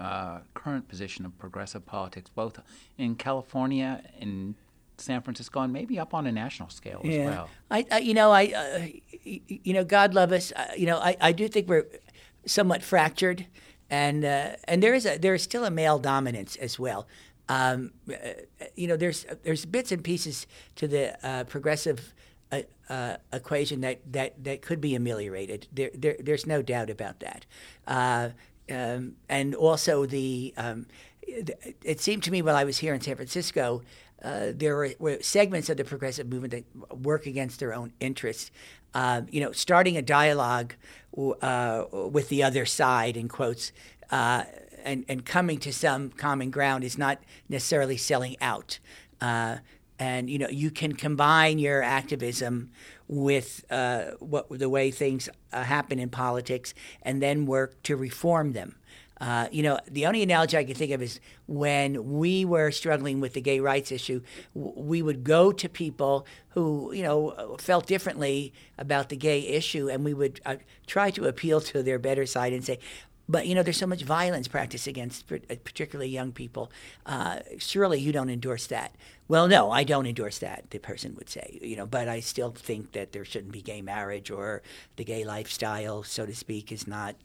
uh, 0.01 0.41
current 0.53 0.87
position 0.87 1.25
of 1.25 1.37
progressive 1.39 1.87
politics, 1.87 2.31
both 2.35 2.61
in 2.99 3.17
California 3.17 4.03
and 4.21 4.55
San 4.99 5.23
Francisco, 5.23 5.61
and 5.61 5.73
maybe 5.73 5.99
up 5.99 6.13
on 6.13 6.27
a 6.27 6.33
national 6.33 6.69
scale 6.69 7.01
yeah. 7.03 7.13
as 7.13 7.27
well. 7.27 7.49
I, 7.71 7.87
I, 7.91 7.99
you 7.99 8.15
know, 8.15 8.31
I, 8.31 8.45
uh, 8.47 8.87
you 9.25 9.73
know, 9.73 9.85
God 9.85 10.15
love 10.15 10.31
us. 10.31 10.53
Uh, 10.53 10.67
you 10.77 10.87
know, 10.87 10.99
I, 10.99 11.17
I 11.21 11.33
do 11.33 11.49
think 11.49 11.69
we're 11.69 11.87
somewhat 12.47 12.83
fractured, 12.83 13.47
and 13.89 14.25
uh, 14.25 14.57
and 14.65 14.83
there 14.83 14.95
is 14.95 15.07
a 15.07 15.17
there 15.19 15.35
is 15.35 15.43
still 15.43 15.65
a 15.65 15.71
male 15.71 15.99
dominance 15.99 16.57
as 16.57 16.79
well. 16.79 17.07
Um, 17.49 17.93
uh, 18.09 18.15
you 18.75 18.87
know, 18.89 18.97
there's 18.97 19.27
there's 19.43 19.67
bits 19.67 19.93
and 19.93 20.03
pieces 20.03 20.47
to 20.77 20.89
the 20.89 21.27
uh, 21.27 21.45
progressive 21.45 22.15
uh, 22.51 22.63
uh, 22.89 23.17
equation 23.33 23.81
that, 23.81 24.01
that, 24.13 24.45
that 24.45 24.63
could 24.63 24.81
be 24.81 24.95
ameliorated. 24.95 25.67
There, 25.73 25.91
there, 25.95 26.17
there's 26.21 26.47
no 26.47 26.63
doubt 26.63 26.91
about 26.91 27.21
that. 27.21 27.47
Uh, 27.87 28.31
um, 28.71 29.17
and 29.29 29.55
also 29.55 30.07
the 30.07 30.55
um, 30.57 30.87
it 31.27 32.01
seemed 32.01 32.23
to 32.25 32.31
me 32.31 32.43
while 32.43 32.57
I 32.57 32.65
was 32.65 32.79
here 32.79 32.93
in 32.95 33.01
San 33.01 33.17
Francisco, 33.17 33.83
uh, 34.23 34.53
there 34.55 34.77
were, 34.77 34.91
were, 34.99 35.19
segments 35.23 35.69
of 35.71 35.79
the 35.79 35.85
progressive 35.85 36.29
movement 36.29 36.53
that 36.53 36.99
work 36.99 37.27
against 37.27 37.61
their 37.61 37.75
own 37.75 37.93
interests. 38.01 38.51
Uh, 38.93 39.23
you 39.31 39.41
know, 39.41 39.53
starting 39.53 39.97
a 39.97 40.03
dialogue 40.03 40.75
uh, 41.17 41.85
with 41.93 42.29
the 42.29 42.43
other 42.43 42.65
side, 42.67 43.17
in 43.17 43.29
quotes, 43.29 43.73
and, 44.85 45.05
and 45.09 45.25
coming 45.25 45.59
to 45.59 45.73
some 45.73 46.11
common 46.11 46.51
ground 46.51 46.85
is 46.85 46.99
not 46.99 47.19
necessarily 47.49 47.97
selling 47.97 48.37
out. 48.41 48.79
Uh, 49.21 49.59
and 49.99 50.29
you 50.29 50.39
know 50.39 50.49
you 50.49 50.71
can 50.71 50.93
combine 50.93 51.59
your 51.59 51.81
activism 51.83 52.71
with 53.07 53.65
uh, 53.71 54.07
what 54.19 54.49
the 54.49 54.69
way 54.69 54.91
things 54.91 55.29
uh, 55.53 55.63
happen 55.63 55.99
in 55.99 56.09
politics, 56.09 56.75
and 57.03 57.23
then 57.23 57.47
work 57.47 57.83
to 57.85 57.97
reform 57.97 58.53
them. 58.53 58.77
Uh, 59.21 59.49
you 59.53 59.63
know, 59.63 59.79
the 59.89 60.07
only 60.07 60.23
analogy 60.23 60.57
I 60.57 60.65
can 60.65 60.75
think 60.75 60.91
of 60.91 61.01
is 61.01 61.21
when 61.47 62.19
we 62.19 62.45
were 62.45 62.71
struggling 62.73 63.21
with 63.21 63.35
the 63.35 63.41
gay 63.41 63.61
rights 63.61 63.93
issue, 63.93 64.21
w- 64.55 64.75
we 64.77 65.03
would 65.03 65.23
go 65.23 65.53
to 65.53 65.69
people 65.69 66.27
who, 66.49 66.93
you 66.93 67.03
know, 67.03 67.57
felt 67.61 67.87
differently 67.87 68.53
about 68.77 69.11
the 69.11 69.17
gay 69.17 69.47
issue, 69.47 69.89
and 69.89 70.05
we 70.05 70.15
would 70.15 70.41
uh, 70.45 70.57
try 70.87 71.11
to 71.13 71.27
appeal 71.27 71.61
to 71.61 71.83
their 71.83 71.99
better 71.99 72.27
side 72.27 72.53
and 72.53 72.65
say, 72.65 72.81
but 73.29 73.47
you 73.47 73.55
know, 73.55 73.63
there's 73.63 73.77
so 73.77 73.87
much 73.87 74.03
violence 74.03 74.49
practiced 74.49 74.87
against 74.87 75.31
uh, 75.33 75.39
particularly 75.65 76.11
young 76.11 76.33
people. 76.33 76.71
Uh, 77.07 77.41
surely 77.59 77.99
you 77.99 78.13
don't 78.13 78.31
endorse 78.31 78.67
that. 78.67 78.95
Well, 79.29 79.49
no, 79.49 79.71
I 79.71 79.85
don't 79.85 80.07
endorse 80.07 80.39
that. 80.39 80.71
The 80.71 80.79
person 80.79 81.15
would 81.17 81.31
say, 81.31 81.59
you 81.63 81.77
know, 81.77 81.87
but 81.87 82.09
I 82.09 82.21
still 82.21 82.51
think 82.51 82.93
that 82.93 83.13
there 83.13 83.25
shouldn't 83.25 83.53
be 83.53 83.63
gay 83.63 83.81
marriage 83.81 84.31
or 84.31 84.63
the 84.97 85.05
gay 85.05 85.25
lifestyle, 85.25 86.03
so 86.03 86.27
to 86.27 86.35
speak, 86.35 86.71
is 86.71 86.87
not 86.87 87.17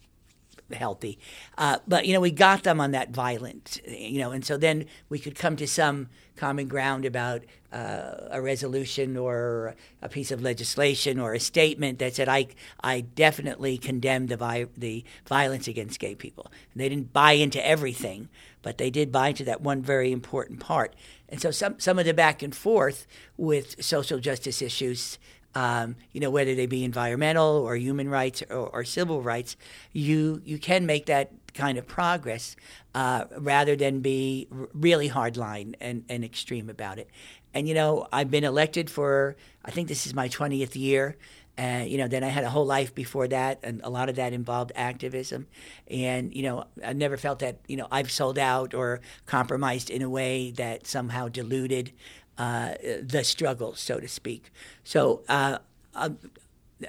healthy. 0.71 1.17
Uh, 1.57 1.79
but 1.88 2.05
you 2.05 2.13
know, 2.13 2.19
we 2.19 2.31
got 2.31 2.63
them 2.63 2.79
on 2.79 2.91
that 2.91 3.11
violent, 3.11 3.81
you 3.88 4.19
know, 4.19 4.31
and 4.31 4.45
so 4.45 4.57
then 4.57 4.85
we 5.09 5.19
could 5.19 5.35
come 5.35 5.55
to 5.57 5.67
some 5.67 6.09
common 6.35 6.67
ground 6.67 7.03
about 7.03 7.43
uh, 7.71 8.27
a 8.31 8.41
resolution 8.41 9.17
or 9.17 9.75
a 10.01 10.09
piece 10.09 10.31
of 10.31 10.41
legislation 10.41 11.19
or 11.19 11.33
a 11.33 11.39
statement 11.39 11.99
that 11.99 12.15
said, 12.15 12.27
"I 12.29 12.47
I 12.81 13.01
definitely 13.01 13.77
condemn 13.77 14.27
the 14.27 14.38
vi- 14.38 14.67
the 14.75 15.03
violence 15.27 15.67
against 15.67 15.99
gay 15.99 16.15
people." 16.15 16.51
And 16.73 16.81
they 16.81 16.89
didn't 16.89 17.13
buy 17.13 17.33
into 17.33 17.65
everything, 17.65 18.29
but 18.61 18.77
they 18.77 18.89
did 18.89 19.11
buy 19.11 19.29
into 19.29 19.43
that 19.43 19.61
one 19.61 19.81
very 19.81 20.11
important 20.11 20.59
part. 20.59 20.95
And 21.27 21.39
so 21.39 21.51
some 21.51 21.79
some 21.79 21.99
of 21.99 22.05
the 22.05 22.13
back 22.13 22.41
and 22.41 22.55
forth 22.55 23.05
with 23.38 23.83
social 23.83 24.19
justice 24.19 24.61
issues 24.61 25.19
um, 25.60 25.98
you 26.13 26.22
know, 26.22 26.30
whether 26.30 26.56
they 26.56 26.68
be 26.68 26.86
environmental 26.86 27.44
or 27.44 27.75
human 27.75 28.08
rights 28.08 28.42
or, 28.50 28.68
or, 28.68 28.86
civil 28.86 29.22
rights, 29.22 29.58
you 29.92 30.42
you 30.46 30.58
can 30.58 30.86
make 30.86 31.08
that 31.08 31.34
kind 31.54 31.78
of 31.78 31.86
progress 31.86 32.56
uh, 32.96 33.25
rather 33.38 33.75
than 33.75 34.00
be 34.00 34.48
really 34.74 35.10
hardline 35.10 35.75
and, 35.82 36.06
and 36.08 36.24
extreme 36.24 36.70
about 36.70 36.98
it. 36.98 37.10
And 37.54 37.68
you 37.68 37.74
know, 37.74 38.08
I've 38.13 38.32
been 38.32 38.46
elected 38.46 38.89
for 38.89 39.36
I 39.66 39.72
think 39.72 39.89
this 39.89 40.08
is 40.08 40.13
my 40.13 40.30
20th 40.30 40.78
year. 40.78 41.18
And 41.58 41.89
you 41.89 41.98
know, 41.98 42.08
then 42.08 42.24
I 42.24 42.30
had 42.30 42.46
a 42.46 42.50
whole 42.50 42.66
life 42.66 42.96
before 42.96 43.28
that, 43.28 43.60
and 43.63 43.82
a 43.84 43.89
lot 43.89 44.08
of 44.08 44.16
that 44.16 44.32
involved 44.32 44.72
activism. 44.75 45.46
And 45.92 46.34
you 46.34 46.44
know, 46.44 46.68
I 46.82 46.94
never 46.94 47.18
felt 47.18 47.39
that 47.39 47.58
you 47.68 47.75
know 47.75 47.88
I've 47.92 48.10
sold 48.10 48.39
out 48.39 48.74
or 48.74 49.01
compromised 49.25 49.89
in 49.89 50.01
a 50.01 50.10
way 50.10 50.51
that 50.51 50.88
somehow 50.88 51.28
diluted 51.28 51.92
uh, 52.39 52.74
the 53.03 53.24
struggle, 53.24 53.75
so 53.75 54.00
to 54.00 54.08
speak. 54.08 54.50
So, 54.86 55.24
uh, 55.27 55.60
uh, 55.93 56.12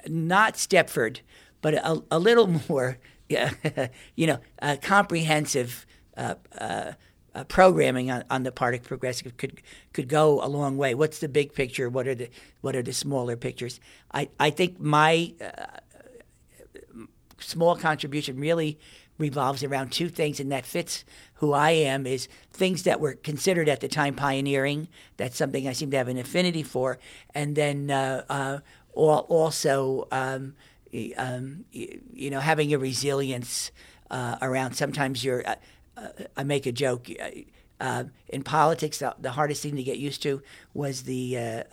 not 0.07 0.53
Stepford, 0.53 1.19
but 1.61 1.73
a, 1.73 2.01
a 2.09 2.17
little 2.17 2.47
more, 2.69 2.97
you 4.15 4.27
know, 4.27 4.39
comprehensive 4.81 5.85
uh, 6.15 6.35
uh, 6.57 6.93
programming 7.49 8.09
on, 8.09 8.23
on 8.29 8.43
the 8.43 8.51
part 8.51 8.75
of 8.75 8.83
progressive 8.83 9.35
could 9.37 9.61
could 9.93 10.07
go 10.07 10.43
a 10.43 10.47
long 10.47 10.77
way. 10.77 10.95
What's 10.95 11.19
the 11.19 11.29
big 11.29 11.53
picture? 11.53 11.89
What 11.89 12.07
are 12.07 12.15
the 12.15 12.29
what 12.61 12.75
are 12.75 12.83
the 12.83 12.93
smaller 12.93 13.35
pictures? 13.35 13.79
I 14.13 14.29
I 14.39 14.49
think 14.51 14.79
my 14.79 15.33
small 17.39 17.75
contribution 17.75 18.39
really 18.39 18.79
revolves 19.17 19.63
around 19.63 19.91
two 19.91 20.09
things, 20.09 20.39
and 20.39 20.51
that 20.51 20.65
fits 20.65 21.05
who 21.35 21.53
I 21.53 21.71
am 21.71 22.05
is 22.05 22.27
things 22.51 22.83
that 22.83 22.99
were 22.99 23.13
considered 23.13 23.69
at 23.69 23.79
the 23.79 23.87
time 23.87 24.15
pioneering. 24.15 24.87
That's 25.17 25.37
something 25.37 25.67
I 25.67 25.73
seem 25.73 25.91
to 25.91 25.97
have 25.97 26.07
an 26.07 26.17
affinity 26.17 26.63
for, 26.63 26.99
and 27.33 27.55
then 27.55 27.91
uh, 27.91 28.23
uh, 28.29 28.59
also 28.93 30.07
um, 30.11 30.55
um, 31.17 31.65
you 31.71 32.29
know 32.29 32.39
having 32.39 32.73
a 32.73 32.77
resilience 32.77 33.71
uh, 34.09 34.37
around. 34.41 34.73
Sometimes 34.73 35.23
you're. 35.23 35.47
Uh, 35.47 35.55
uh, 35.97 36.07
I 36.37 36.43
make 36.43 36.65
a 36.65 36.71
joke. 36.71 37.09
Uh, 37.79 38.03
in 38.29 38.43
politics, 38.43 38.99
the, 38.99 39.15
the, 39.19 39.31
hardest 39.31 39.63
thing 39.63 39.75
to 39.75 39.83
get 39.83 39.97
used 39.97 40.21
to 40.21 40.41
was 40.73 41.03
the 41.03 41.63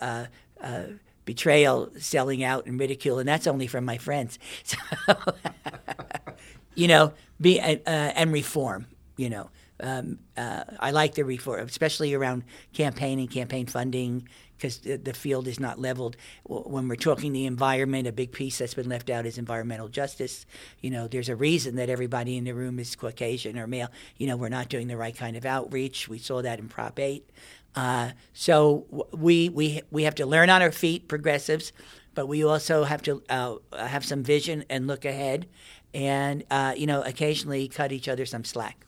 betrayal, 1.29 1.91
selling 1.99 2.43
out, 2.43 2.65
and 2.65 2.79
ridicule, 2.79 3.19
and 3.19 3.29
that's 3.29 3.45
only 3.45 3.67
from 3.67 3.85
my 3.85 3.99
friends. 3.99 4.39
So, 4.63 4.77
you 6.75 6.87
know, 6.87 7.13
be 7.39 7.59
uh, 7.59 7.75
and 7.85 8.31
reform. 8.31 8.87
You 9.17 9.29
know, 9.29 9.49
um, 9.81 10.19
uh, 10.37 10.63
I 10.79 10.91
like 10.91 11.15
the 11.15 11.23
reform, 11.23 11.61
especially 11.67 12.13
around 12.13 12.43
campaigning, 12.73 13.27
campaign 13.27 13.65
funding, 13.65 14.27
because 14.57 14.79
the, 14.79 14.97
the, 14.97 15.13
field 15.13 15.47
is 15.47 15.59
not 15.59 15.79
leveled. 15.79 16.17
When 16.43 16.89
we're 16.89 16.95
talking 16.95 17.31
the 17.31 17.45
environment, 17.45 18.07
a 18.07 18.11
big 18.11 18.33
piece 18.33 18.57
that's 18.57 18.73
been 18.73 18.89
left 18.89 19.09
out 19.09 19.25
is 19.25 19.37
environmental 19.37 19.87
justice. 19.87 20.45
You 20.81 20.89
know, 20.89 21.07
there's 21.07 21.29
a 21.29 21.35
reason 21.35 21.77
that 21.77 21.89
everybody 21.89 22.35
in 22.37 22.43
the 22.43 22.51
room 22.51 22.77
is 22.77 22.93
Caucasian 22.95 23.57
or 23.57 23.67
male. 23.67 23.89
You 24.17 24.27
know, 24.27 24.35
we're 24.35 24.49
not 24.49 24.67
doing 24.67 24.87
the 24.87 24.97
right 24.97 25.15
kind 25.15 25.37
of 25.37 25.45
outreach. 25.45 26.09
We 26.09 26.19
saw 26.19 26.41
that 26.41 26.59
in 26.59 26.67
Prop 26.67 26.99
8. 26.99 27.29
Uh, 27.75 28.11
so 28.33 29.07
we, 29.13 29.47
we, 29.47 29.81
we 29.91 30.03
have 30.03 30.15
to 30.15 30.25
learn 30.25 30.49
on 30.49 30.61
our 30.61 30.71
feet, 30.71 31.07
progressives, 31.07 31.71
but 32.15 32.25
we 32.25 32.43
also 32.43 32.83
have 32.83 33.01
to 33.03 33.23
uh, 33.29 33.55
have 33.77 34.03
some 34.03 34.23
vision 34.23 34.65
and 34.69 34.87
look 34.87 35.05
ahead 35.05 35.47
and 35.93 36.43
uh, 36.51 36.73
you 36.75 36.87
know 36.87 37.01
occasionally 37.03 37.67
cut 37.67 37.91
each 37.91 38.07
other 38.07 38.25
some 38.25 38.43
slack. 38.43 38.85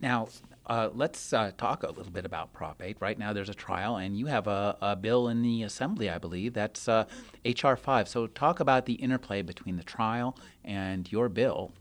Now, 0.00 0.28
uh, 0.66 0.90
let's 0.94 1.32
uh, 1.32 1.52
talk 1.56 1.82
a 1.82 1.88
little 1.88 2.12
bit 2.12 2.24
about 2.24 2.52
Prop 2.52 2.82
8. 2.82 2.96
Right 3.00 3.18
now, 3.18 3.32
there's 3.32 3.48
a 3.48 3.54
trial, 3.54 3.96
and 3.96 4.16
you 4.16 4.26
have 4.26 4.46
a, 4.46 4.76
a 4.80 4.96
bill 4.96 5.28
in 5.28 5.42
the 5.42 5.62
Assembly, 5.62 6.08
I 6.08 6.18
believe. 6.18 6.54
That's 6.54 6.88
H.R. 7.44 7.72
Uh, 7.72 7.76
5. 7.76 8.08
So, 8.08 8.26
talk 8.26 8.60
about 8.60 8.86
the 8.86 8.94
interplay 8.94 9.42
between 9.42 9.76
the 9.76 9.82
trial 9.82 10.36
and 10.64 11.10
your 11.12 11.28
bill. 11.28 11.72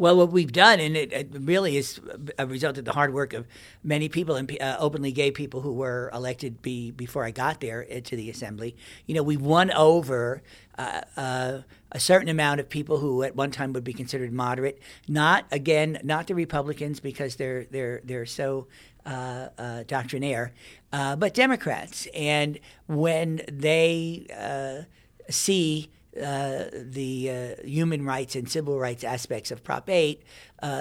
Well, 0.00 0.16
what 0.16 0.32
we've 0.32 0.50
done, 0.50 0.80
and 0.80 0.96
it, 0.96 1.12
it, 1.12 1.28
really 1.30 1.76
is 1.76 2.00
a 2.38 2.46
result 2.46 2.78
of 2.78 2.86
the 2.86 2.92
hard 2.92 3.12
work 3.12 3.34
of 3.34 3.46
many 3.84 4.08
people 4.08 4.34
and 4.34 4.50
uh, 4.58 4.78
openly 4.78 5.12
gay 5.12 5.30
people 5.30 5.60
who 5.60 5.74
were 5.74 6.10
elected 6.14 6.62
be, 6.62 6.90
before 6.90 7.26
I 7.26 7.32
got 7.32 7.60
there 7.60 7.86
uh, 7.94 8.00
to 8.04 8.16
the 8.16 8.30
assembly. 8.30 8.74
You 9.04 9.14
know, 9.14 9.22
we 9.22 9.36
won 9.36 9.70
over 9.72 10.42
uh, 10.78 11.02
uh, 11.18 11.58
a 11.92 12.00
certain 12.00 12.30
amount 12.30 12.60
of 12.60 12.70
people 12.70 12.96
who 12.96 13.22
at 13.24 13.36
one 13.36 13.50
time 13.50 13.74
would 13.74 13.84
be 13.84 13.92
considered 13.92 14.32
moderate. 14.32 14.80
Not 15.06 15.44
again, 15.52 15.98
not 16.02 16.28
the 16.28 16.34
Republicans 16.34 16.98
because 16.98 17.36
they're 17.36 17.64
they're 17.64 18.00
they're 18.02 18.24
so 18.24 18.68
uh, 19.04 19.48
uh, 19.58 19.82
doctrinaire, 19.86 20.54
uh, 20.94 21.16
but 21.16 21.34
Democrats. 21.34 22.08
And 22.14 22.58
when 22.86 23.42
they 23.52 24.26
uh, 24.34 24.84
see 25.30 25.90
uh, 26.16 26.64
the 26.72 27.30
uh, 27.30 27.66
human 27.66 28.04
rights 28.04 28.34
and 28.34 28.48
civil 28.48 28.78
rights 28.78 29.04
aspects 29.04 29.50
of 29.50 29.62
Prop 29.62 29.88
8, 29.88 30.22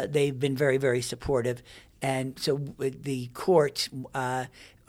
they've 0.08 0.40
been 0.40 0.56
very, 0.56 0.78
very 0.78 1.02
supportive. 1.02 1.62
And 2.02 2.40
so 2.40 2.58
the 2.78 3.28
court, 3.34 3.90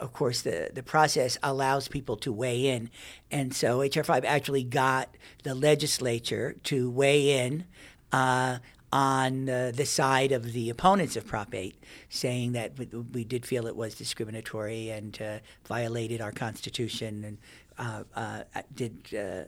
of 0.01 0.13
course, 0.13 0.41
the, 0.41 0.71
the 0.73 0.83
process 0.83 1.37
allows 1.43 1.87
people 1.87 2.17
to 2.17 2.33
weigh 2.33 2.67
in. 2.67 2.89
And 3.29 3.53
so 3.53 3.81
HR 3.81 4.03
5 4.03 4.25
actually 4.25 4.63
got 4.63 5.15
the 5.43 5.53
legislature 5.53 6.55
to 6.63 6.89
weigh 6.89 7.45
in 7.45 7.65
uh, 8.11 8.57
on 8.91 9.47
uh, 9.47 9.71
the 9.73 9.85
side 9.85 10.31
of 10.31 10.51
the 10.51 10.69
opponents 10.69 11.15
of 11.15 11.25
Prop 11.25 11.53
8, 11.53 11.75
saying 12.09 12.51
that 12.53 12.77
we, 12.77 12.85
we 12.85 13.23
did 13.23 13.45
feel 13.45 13.67
it 13.67 13.75
was 13.75 13.95
discriminatory 13.95 14.89
and 14.89 15.21
uh, 15.21 15.37
violated 15.65 16.19
our 16.19 16.31
Constitution 16.31 17.23
and 17.23 17.37
uh, 17.81 18.03
uh 18.15 18.43
did 18.75 18.93
uh, 19.13 19.43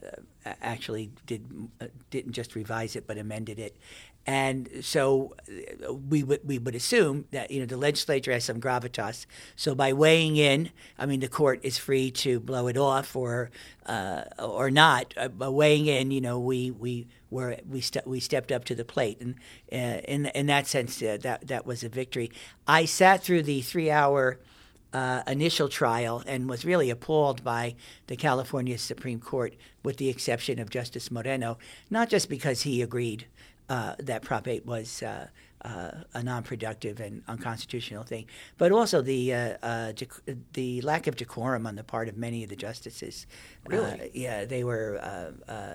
actually 0.62 1.12
did 1.26 1.46
uh, 1.80 1.88
didn't 2.10 2.34
just 2.34 2.56
revise 2.56 2.96
it 2.96 3.06
but 3.08 3.18
amended 3.18 3.60
it, 3.60 3.78
and 4.26 4.70
so 4.82 5.36
uh, 5.50 5.94
we 5.94 6.24
would 6.24 6.40
we 6.48 6.58
would 6.58 6.76
assume 6.76 7.26
that 7.32 7.52
you 7.52 7.60
know 7.60 7.66
the 7.66 7.78
legislature 7.78 8.32
has 8.32 8.46
some 8.46 8.60
gravitas. 8.60 9.26
So 9.56 9.76
by 9.76 9.92
weighing 9.92 10.38
in, 10.38 10.70
I 10.98 11.06
mean 11.06 11.20
the 11.20 11.28
court 11.28 11.60
is 11.64 11.78
free 11.78 12.10
to 12.12 12.40
blow 12.40 12.68
it 12.68 12.78
off 12.78 13.16
or 13.16 13.52
uh, 13.86 14.24
or 14.40 14.72
not. 14.72 15.14
Uh, 15.18 15.28
by 15.28 15.50
weighing 15.50 15.88
in, 15.88 16.12
you 16.12 16.22
know, 16.22 16.40
we 16.40 16.72
we 16.72 17.08
were 17.30 17.58
we 17.70 17.82
ste- 17.82 18.06
we 18.08 18.20
stepped 18.20 18.52
up 18.52 18.64
to 18.66 18.76
the 18.76 18.86
plate, 18.86 19.20
and 19.20 19.36
uh, 19.72 20.02
in 20.08 20.28
in 20.28 20.46
that 20.48 20.68
sense, 20.68 21.02
uh, 21.02 21.18
that 21.22 21.48
that 21.48 21.66
was 21.66 21.84
a 21.84 21.90
victory. 21.90 22.32
I 22.68 22.86
sat 22.86 23.24
through 23.24 23.44
the 23.44 23.62
three 23.62 23.92
hour. 23.92 24.40
Uh, 24.94 25.24
initial 25.26 25.68
trial 25.68 26.22
and 26.28 26.48
was 26.48 26.64
really 26.64 26.92
appalled 26.92 27.44
by 27.44 27.74
the 28.06 28.16
California 28.16 28.78
Supreme 28.78 29.20
Court, 29.20 29.56
with 29.84 29.98
the 29.98 30.08
exception 30.08 30.60
of 30.60 30.70
Justice 30.70 31.10
Moreno, 31.10 31.58
not 31.90 32.10
just 32.10 32.30
because 32.30 32.62
he 32.62 32.80
agreed 32.84 33.26
uh, 33.70 33.96
that 34.00 34.22
Prop 34.22 34.48
8 34.48 34.66
was 34.66 35.02
uh, 35.02 35.28
uh, 35.64 35.92
a 36.14 36.22
non-productive 36.22 37.00
and 37.00 37.24
unconstitutional 37.28 38.04
thing, 38.04 38.26
but 38.58 38.72
also 38.72 39.02
the 39.02 39.34
uh, 39.34 39.38
uh, 39.64 39.94
dec- 39.94 40.38
the 40.54 40.82
lack 40.82 41.08
of 41.08 41.16
decorum 41.16 41.66
on 41.66 41.76
the 41.76 41.84
part 41.84 42.10
of 42.10 42.18
many 42.18 42.44
of 42.44 42.50
the 42.50 42.56
justices. 42.56 43.26
Really? 43.66 44.12
yeah, 44.14 44.44
they 44.46 44.64
were 44.64 45.02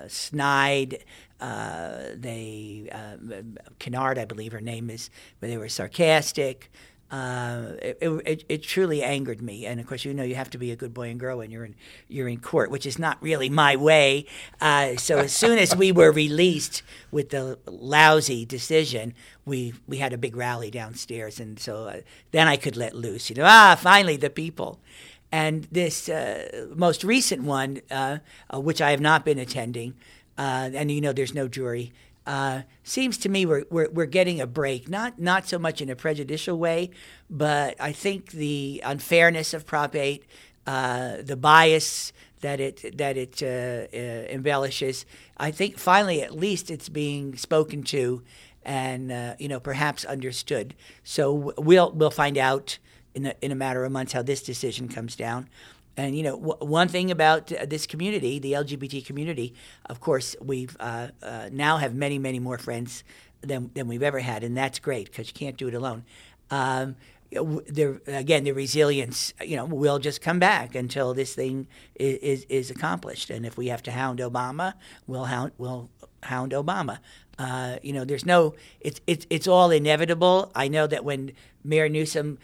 snide. 0.08 1.04
they 1.40 2.90
Kennard, 3.78 4.18
I 4.18 4.24
believe 4.26 4.52
her 4.52 4.60
name 4.60 4.90
is, 4.90 5.10
but 5.40 5.48
they 5.48 5.56
were 5.56 5.70
sarcastic. 5.70 6.70
Uh, 7.10 7.72
it, 7.80 7.98
it, 8.02 8.44
it, 8.50 8.62
truly 8.62 9.02
angered 9.02 9.40
me. 9.40 9.64
And 9.64 9.80
of 9.80 9.86
course, 9.86 10.04
you 10.04 10.12
know, 10.12 10.22
you 10.22 10.34
have 10.34 10.50
to 10.50 10.58
be 10.58 10.70
a 10.70 10.76
good 10.76 10.92
boy 10.92 11.08
and 11.08 11.18
girl 11.18 11.38
when 11.38 11.50
you're 11.50 11.64
in 11.64 11.74
you're 12.06 12.28
in 12.28 12.38
court, 12.38 12.70
which 12.70 12.84
is 12.84 12.98
not 12.98 13.16
really 13.22 13.48
my 13.48 13.76
way. 13.76 14.26
Uh, 14.60 14.94
so 14.96 15.16
as 15.16 15.32
soon 15.32 15.58
as 15.58 15.74
we 15.74 15.90
were 15.90 16.12
released 16.12 16.82
with 17.10 17.30
the 17.30 17.58
lousy 17.64 18.44
decision, 18.44 19.14
we 19.46 19.72
we 19.86 19.96
had 19.96 20.12
a 20.12 20.18
big 20.18 20.36
rally 20.36 20.70
downstairs, 20.70 21.40
and 21.40 21.58
so 21.58 21.86
uh, 21.86 22.00
then 22.32 22.46
I 22.46 22.58
could 22.58 22.76
let 22.76 22.94
loose. 22.94 23.30
You 23.30 23.36
know, 23.36 23.46
ah, 23.46 23.78
finally 23.80 24.18
the 24.18 24.28
people. 24.28 24.78
And 25.32 25.66
this 25.72 26.10
uh, 26.10 26.66
most 26.74 27.04
recent 27.04 27.42
one, 27.42 27.80
uh, 27.90 28.18
which 28.52 28.82
I 28.82 28.90
have 28.90 29.00
not 29.00 29.24
been 29.24 29.38
attending, 29.38 29.94
and 30.36 30.90
you 30.90 31.00
know, 31.00 31.14
there's 31.14 31.34
no 31.34 31.48
jury 31.48 31.92
uh, 32.28 32.60
seems 32.84 33.16
to 33.16 33.30
me 33.30 33.46
we're, 33.46 33.64
we're, 33.70 33.88
we're 33.88 34.06
getting 34.06 34.38
a 34.38 34.46
break, 34.46 34.86
not, 34.86 35.18
not 35.18 35.48
so 35.48 35.58
much 35.58 35.80
in 35.80 35.88
a 35.88 35.96
prejudicial 35.96 36.58
way, 36.58 36.90
but 37.30 37.74
I 37.80 37.90
think 37.90 38.32
the 38.32 38.82
unfairness 38.84 39.54
of 39.54 39.64
Prop 39.64 39.96
8, 39.96 40.22
uh, 40.66 41.16
the 41.22 41.36
bias 41.36 42.12
that 42.40 42.60
it, 42.60 42.98
that 42.98 43.16
it 43.16 43.42
uh, 43.42 43.46
uh 43.96 44.30
embellishes, 44.30 45.06
I 45.38 45.50
think 45.50 45.78
finally 45.78 46.20
at 46.20 46.36
least 46.36 46.70
it's 46.70 46.90
being 46.90 47.34
spoken 47.34 47.82
to 47.84 48.22
and 48.62 49.10
uh, 49.10 49.34
you 49.38 49.48
know 49.48 49.58
perhaps 49.58 50.04
understood. 50.04 50.74
So 51.02 51.54
we'll, 51.56 51.92
we'll 51.92 52.10
find 52.10 52.36
out 52.36 52.78
in 53.14 53.24
a, 53.24 53.34
in 53.40 53.52
a 53.52 53.54
matter 53.54 53.86
of 53.86 53.90
months 53.90 54.12
how 54.12 54.20
this 54.20 54.42
decision 54.42 54.86
comes 54.88 55.16
down. 55.16 55.48
And 55.98 56.16
you 56.16 56.22
know, 56.22 56.38
w- 56.38 56.56
one 56.60 56.88
thing 56.88 57.10
about 57.10 57.52
uh, 57.52 57.66
this 57.66 57.86
community, 57.86 58.38
the 58.38 58.52
LGBT 58.52 59.04
community, 59.04 59.52
of 59.86 60.00
course, 60.00 60.36
we've 60.40 60.76
uh, 60.80 61.08
uh, 61.22 61.50
now 61.52 61.76
have 61.78 61.94
many, 61.94 62.18
many 62.18 62.38
more 62.38 62.56
friends 62.56 63.04
than 63.42 63.70
than 63.74 63.88
we've 63.88 64.02
ever 64.02 64.20
had, 64.20 64.44
and 64.44 64.56
that's 64.56 64.78
great 64.78 65.10
because 65.10 65.28
you 65.28 65.34
can't 65.34 65.56
do 65.56 65.68
it 65.68 65.74
alone. 65.74 66.04
Um, 66.50 66.96
again, 67.32 68.44
the 68.44 68.52
resilience, 68.52 69.34
you 69.44 69.56
know, 69.56 69.66
will 69.66 69.98
just 69.98 70.22
come 70.22 70.38
back 70.38 70.74
until 70.74 71.12
this 71.12 71.34
thing 71.34 71.66
is, 71.94 72.16
is, 72.18 72.46
is 72.48 72.70
accomplished. 72.70 73.28
And 73.28 73.44
if 73.44 73.58
we 73.58 73.68
have 73.68 73.82
to 73.82 73.90
hound 73.90 74.18
Obama, 74.20 74.74
we'll 75.06 75.26
hound, 75.26 75.52
we'll 75.58 75.90
hound 76.22 76.52
Obama. 76.52 77.00
Uh, 77.38 77.76
you 77.82 77.92
know, 77.92 78.04
there's 78.04 78.24
no, 78.24 78.54
it's, 78.80 79.00
it's, 79.06 79.26
it's 79.30 79.46
all 79.46 79.70
inevitable. 79.70 80.50
I 80.54 80.68
know 80.68 80.86
that 80.86 81.04
when 81.04 81.32
Mayor 81.62 81.88
Newsom 81.88 82.38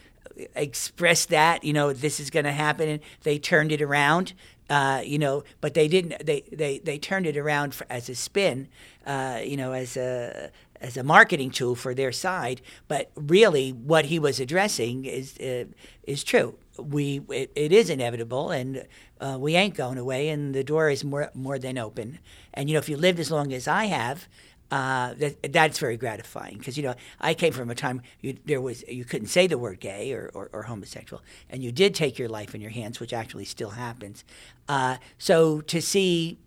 expressed 0.54 1.28
that 1.30 1.64
you 1.64 1.72
know 1.72 1.92
this 1.92 2.20
is 2.20 2.30
going 2.30 2.44
to 2.44 2.52
happen 2.52 2.88
and 2.88 3.00
they 3.22 3.38
turned 3.38 3.72
it 3.72 3.80
around 3.82 4.32
uh, 4.70 5.02
you 5.04 5.18
know 5.18 5.44
but 5.60 5.74
they 5.74 5.88
didn't 5.88 6.24
they 6.24 6.42
they, 6.52 6.78
they 6.78 6.98
turned 6.98 7.26
it 7.26 7.36
around 7.36 7.74
for, 7.74 7.86
as 7.90 8.08
a 8.08 8.14
spin 8.14 8.68
uh, 9.06 9.40
you 9.44 9.56
know 9.56 9.72
as 9.72 9.96
a 9.96 10.50
as 10.80 10.96
a 10.96 11.02
marketing 11.02 11.50
tool 11.50 11.74
for 11.74 11.94
their 11.94 12.12
side 12.12 12.60
but 12.88 13.10
really 13.14 13.70
what 13.70 14.06
he 14.06 14.18
was 14.18 14.40
addressing 14.40 15.04
is 15.04 15.38
uh, 15.38 15.64
is 16.06 16.24
true. 16.24 16.56
We 16.76 17.22
it, 17.30 17.50
it 17.54 17.72
is 17.72 17.90
inevitable 17.90 18.50
and 18.50 18.86
uh, 19.20 19.36
we 19.40 19.54
ain't 19.54 19.74
going 19.74 19.98
away 19.98 20.28
and 20.28 20.54
the 20.54 20.64
door 20.64 20.90
is 20.90 21.04
more 21.04 21.30
more 21.34 21.58
than 21.58 21.78
open. 21.78 22.18
And 22.52 22.68
you 22.68 22.74
know 22.74 22.78
if 22.78 22.88
you 22.88 22.96
lived 22.96 23.20
as 23.20 23.30
long 23.30 23.52
as 23.52 23.68
I 23.68 23.86
have 23.86 24.28
uh, 24.74 25.14
that, 25.14 25.52
that's 25.52 25.78
very 25.78 25.96
gratifying 25.96 26.58
because 26.58 26.76
you 26.76 26.82
know 26.82 26.96
I 27.20 27.34
came 27.34 27.52
from 27.52 27.70
a 27.70 27.76
time 27.76 28.02
you, 28.20 28.36
there 28.44 28.60
was 28.60 28.82
you 28.88 29.04
couldn't 29.04 29.28
say 29.28 29.46
the 29.46 29.56
word 29.56 29.78
gay 29.78 30.12
or, 30.12 30.32
or, 30.34 30.50
or, 30.52 30.64
homosexual, 30.64 31.22
and 31.48 31.62
you 31.62 31.70
did 31.70 31.94
take 31.94 32.18
your 32.18 32.28
life 32.28 32.56
in 32.56 32.60
your 32.60 32.72
hands, 32.72 32.98
which 32.98 33.12
actually 33.12 33.44
still 33.44 33.70
happens. 33.70 34.24
Uh, 34.68 34.96
so 35.16 35.60
to 35.60 35.80
see 35.80 36.38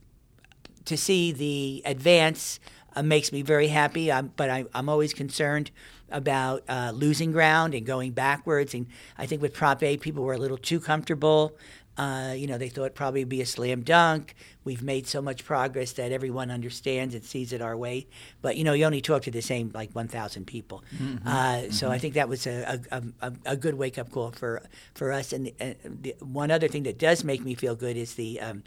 to 0.83 0.97
see 0.97 1.31
the 1.31 1.81
advance 1.85 2.59
uh, 2.97 3.01
makes 3.01 3.31
me 3.31 3.43
very 3.43 3.69
happy. 3.69 4.11
I'm, 4.11 4.33
but 4.35 4.49
I, 4.49 4.65
am 4.73 4.89
always 4.89 5.13
concerned 5.13 5.71
about 6.09 6.63
uh, 6.67 6.91
losing 6.93 7.31
ground 7.31 7.73
and 7.73 7.85
going 7.85 8.11
backwards. 8.11 8.73
And 8.73 8.87
I 9.17 9.25
think 9.25 9.41
with 9.41 9.53
Prop 9.53 9.81
8, 9.81 10.01
people 10.01 10.25
were 10.25 10.33
a 10.33 10.37
little 10.37 10.57
too 10.57 10.81
comfortable. 10.81 11.55
Uh, 11.97 12.33
you 12.35 12.47
know, 12.47 12.57
they 12.57 12.69
thought 12.69 12.93
probably 12.93 13.23
be 13.23 13.41
a 13.41 13.45
slam 13.45 13.81
dunk. 13.81 14.35
We've 14.63 14.83
made 14.83 15.07
so 15.07 15.21
much 15.21 15.43
progress 15.43 15.93
that 15.93 16.11
everyone 16.11 16.51
understands 16.51 17.15
and 17.15 17.23
sees 17.23 17.53
it 17.53 17.61
our 17.61 17.75
way. 17.75 18.07
But 18.41 18.57
you 18.57 18.63
know, 18.63 18.73
you 18.73 18.85
only 18.85 19.01
talk 19.01 19.23
to 19.23 19.31
the 19.31 19.41
same 19.41 19.71
like 19.73 19.91
1,000 19.93 20.45
people. 20.45 20.83
Mm-hmm. 20.95 21.27
Uh, 21.27 21.31
mm-hmm. 21.31 21.71
So 21.71 21.89
I 21.89 21.97
think 21.97 22.13
that 22.13 22.29
was 22.29 22.45
a, 22.45 22.79
a, 22.91 23.03
a, 23.21 23.33
a 23.45 23.57
good 23.57 23.75
wake 23.75 23.97
up 23.97 24.11
call 24.11 24.31
for 24.31 24.61
for 24.93 25.11
us. 25.11 25.33
And 25.33 25.47
the, 25.47 25.55
uh, 25.59 25.73
the, 25.83 26.15
one 26.19 26.51
other 26.51 26.67
thing 26.67 26.83
that 26.83 26.99
does 26.99 27.23
make 27.23 27.43
me 27.43 27.55
feel 27.55 27.75
good 27.75 27.97
is 27.97 28.15
the 28.15 28.39
um, 28.41 28.63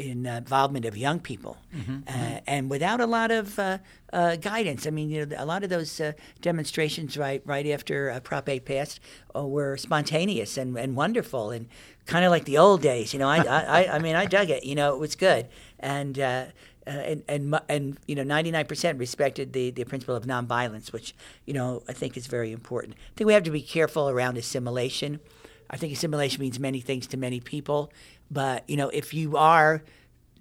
uh, 0.00 0.30
uh, 0.30 0.36
involvement 0.36 0.84
of 0.84 0.96
young 0.96 1.20
people, 1.20 1.56
mm-hmm, 1.74 1.98
uh, 2.06 2.12
mm-hmm. 2.12 2.36
and 2.46 2.70
without 2.70 3.00
a 3.00 3.06
lot 3.06 3.30
of 3.30 3.58
uh, 3.58 3.78
uh, 4.12 4.36
guidance. 4.36 4.86
I 4.86 4.90
mean, 4.90 5.10
you 5.10 5.26
know, 5.26 5.36
a 5.38 5.44
lot 5.44 5.62
of 5.62 5.70
those 5.70 6.00
uh, 6.00 6.12
demonstrations 6.40 7.16
right 7.16 7.42
right 7.44 7.66
after 7.66 8.10
uh, 8.10 8.20
Prop 8.20 8.48
8 8.48 8.64
passed 8.64 9.00
uh, 9.34 9.46
were 9.46 9.76
spontaneous 9.76 10.56
and, 10.56 10.76
and 10.76 10.96
wonderful, 10.96 11.50
and 11.50 11.68
kind 12.06 12.24
of 12.24 12.30
like 12.30 12.44
the 12.44 12.58
old 12.58 12.82
days. 12.82 13.12
You 13.12 13.18
know, 13.18 13.28
I, 13.28 13.38
I 13.42 13.96
I 13.96 13.98
mean, 13.98 14.16
I 14.16 14.26
dug 14.26 14.50
it. 14.50 14.64
You 14.64 14.74
know, 14.74 14.94
it 14.94 14.98
was 14.98 15.16
good, 15.16 15.48
and. 15.78 16.18
and, 16.86 17.22
and 17.28 17.60
and 17.68 17.98
you 18.08 18.16
know, 18.16 18.24
99% 18.24 18.98
respected 18.98 19.52
the, 19.52 19.70
the 19.70 19.84
principle 19.84 20.16
of 20.16 20.24
nonviolence, 20.24 20.92
which 20.92 21.14
you 21.44 21.52
know 21.52 21.82
I 21.86 21.92
think 21.92 22.16
is 22.16 22.26
very 22.26 22.50
important. 22.50 22.94
I 22.94 23.12
think 23.14 23.28
we 23.28 23.34
have 23.34 23.44
to 23.44 23.50
be 23.50 23.62
careful 23.62 24.08
around 24.08 24.38
assimilation. 24.38 25.20
I 25.70 25.76
think 25.76 25.92
assimilation 25.92 26.40
means 26.40 26.58
many 26.58 26.80
things 26.80 27.06
to 27.08 27.16
many 27.16 27.40
people. 27.40 27.92
But 28.30 28.68
you 28.68 28.76
know, 28.76 28.88
if 28.88 29.14
you 29.14 29.36
are 29.36 29.82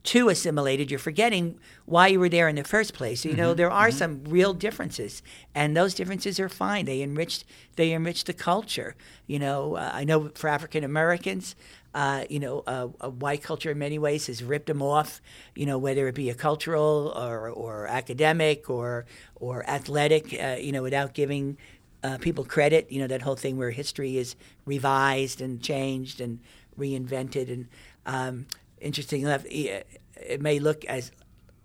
too 0.04 0.30
assimilated, 0.30 0.90
you're 0.90 1.00
forgetting 1.00 1.60
why 1.86 2.08
you 2.08 2.20
were 2.20 2.30
there 2.30 2.48
in 2.48 2.56
the 2.56 2.64
first 2.64 2.94
place. 2.94 3.26
You 3.26 3.36
know, 3.36 3.54
there 3.54 3.70
are 3.70 3.92
some 3.92 4.24
real 4.24 4.54
differences, 4.54 5.22
and 5.54 5.76
those 5.76 5.94
differences 5.94 6.40
are 6.40 6.50
fine. 6.50 6.86
They 6.86 7.02
enriched 7.02 7.46
they 7.76 7.92
enrich 7.92 8.24
the 8.24 8.34
culture. 8.34 8.96
You 9.28 9.40
know, 9.40 9.76
uh, 9.76 9.92
I 9.94 10.04
know 10.06 10.30
for 10.36 10.48
African 10.48 10.84
Americans, 10.84 11.56
uh, 11.94 12.24
you 12.30 12.40
know, 12.40 12.64
uh, 12.66 12.88
white 13.10 13.44
culture 13.44 13.72
in 13.72 13.78
many 13.78 14.00
ways 14.00 14.28
has 14.28 14.44
ripped 14.44 14.68
them 14.68 14.82
off. 14.82 15.22
You 15.56 15.66
know, 15.66 15.78
whether 15.78 16.08
it 16.08 16.16
be 16.16 16.30
a 16.30 16.36
cultural 16.36 17.14
or, 17.16 17.50
or 17.50 17.88
academic 17.88 18.70
or 18.70 19.06
or 19.36 19.68
athletic. 19.70 20.34
Uh, 20.34 20.58
you 20.60 20.72
know, 20.72 20.82
without 20.82 21.14
giving 21.14 21.58
uh, 22.04 22.18
people 22.18 22.44
credit. 22.44 22.92
You 22.92 23.00
know, 23.02 23.08
that 23.08 23.22
whole 23.22 23.36
thing 23.36 23.58
where 23.58 23.72
history 23.72 24.18
is 24.18 24.36
revised 24.66 25.42
and 25.42 25.62
changed 25.62 26.22
and 26.22 26.40
reinvented. 26.78 27.52
And 27.52 27.68
um, 28.06 28.48
interesting 28.80 29.22
enough, 29.22 29.46
it 29.46 30.42
may 30.42 30.60
look 30.60 30.86
as 30.86 31.12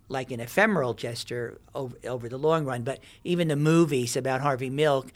like 0.09 0.31
an 0.31 0.41
ephemeral 0.41 0.95
gesture 0.95 1.59
over, 1.75 1.97
over 2.07 2.29
the 2.29 2.37
long 2.37 2.65
run, 2.65 2.83
but 2.83 3.01
even 3.25 3.49
the 3.49 3.57
movies 3.57 4.17
about 4.17 4.43
Harvey 4.43 4.71
Milk, 4.71 5.11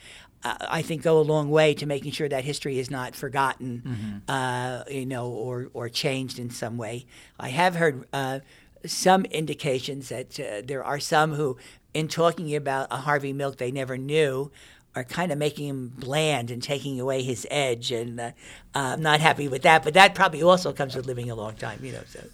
uh, 0.45 0.57
I 0.61 0.83
think 0.83 1.03
go 1.03 1.19
a 1.19 1.23
long 1.23 1.51
way 1.51 1.75
to 1.75 1.87
making 1.87 2.13
sure 2.13 2.29
that 2.29 2.45
history 2.45 2.79
is 2.79 2.91
not 2.91 3.15
forgotten, 3.15 3.83
mm-hmm. 3.85 4.19
uh, 4.29 4.85
you 4.91 5.05
know, 5.05 5.29
or 5.29 5.69
or 5.75 5.89
changed 5.89 6.39
in 6.39 6.51
some 6.51 6.77
way. 6.77 7.07
I 7.39 7.49
have 7.49 7.75
heard 7.75 8.07
uh, 8.13 8.41
some 8.87 9.25
indications 9.27 10.09
that 10.11 10.39
uh, 10.39 10.63
there 10.65 10.85
are 10.85 11.01
some 11.01 11.35
who, 11.35 11.57
in 11.93 12.09
talking 12.09 12.55
about 12.55 12.87
a 12.91 12.99
Harvey 12.99 13.33
Milk 13.33 13.57
they 13.57 13.73
never 13.73 13.99
knew, 13.99 14.51
are 14.99 15.05
kind 15.05 15.33
of 15.33 15.39
making 15.39 15.69
him 15.69 15.89
bland 15.97 16.51
and 16.51 16.63
taking 16.63 17.01
away 17.01 17.23
his 17.23 17.47
edge, 17.51 17.93
and 17.93 18.21
uh, 18.21 18.33
I'm 18.75 19.03
not 19.03 19.21
happy 19.21 19.49
with 19.49 19.63
that. 19.63 19.85
But 19.85 19.95
that 19.95 20.15
probably 20.15 20.43
also 20.43 20.73
comes 20.73 20.95
with 20.95 21.07
living 21.07 21.31
a 21.31 21.35
long 21.35 21.55
time, 21.55 21.81
you 21.83 21.93
know. 21.93 22.03
So 22.09 22.25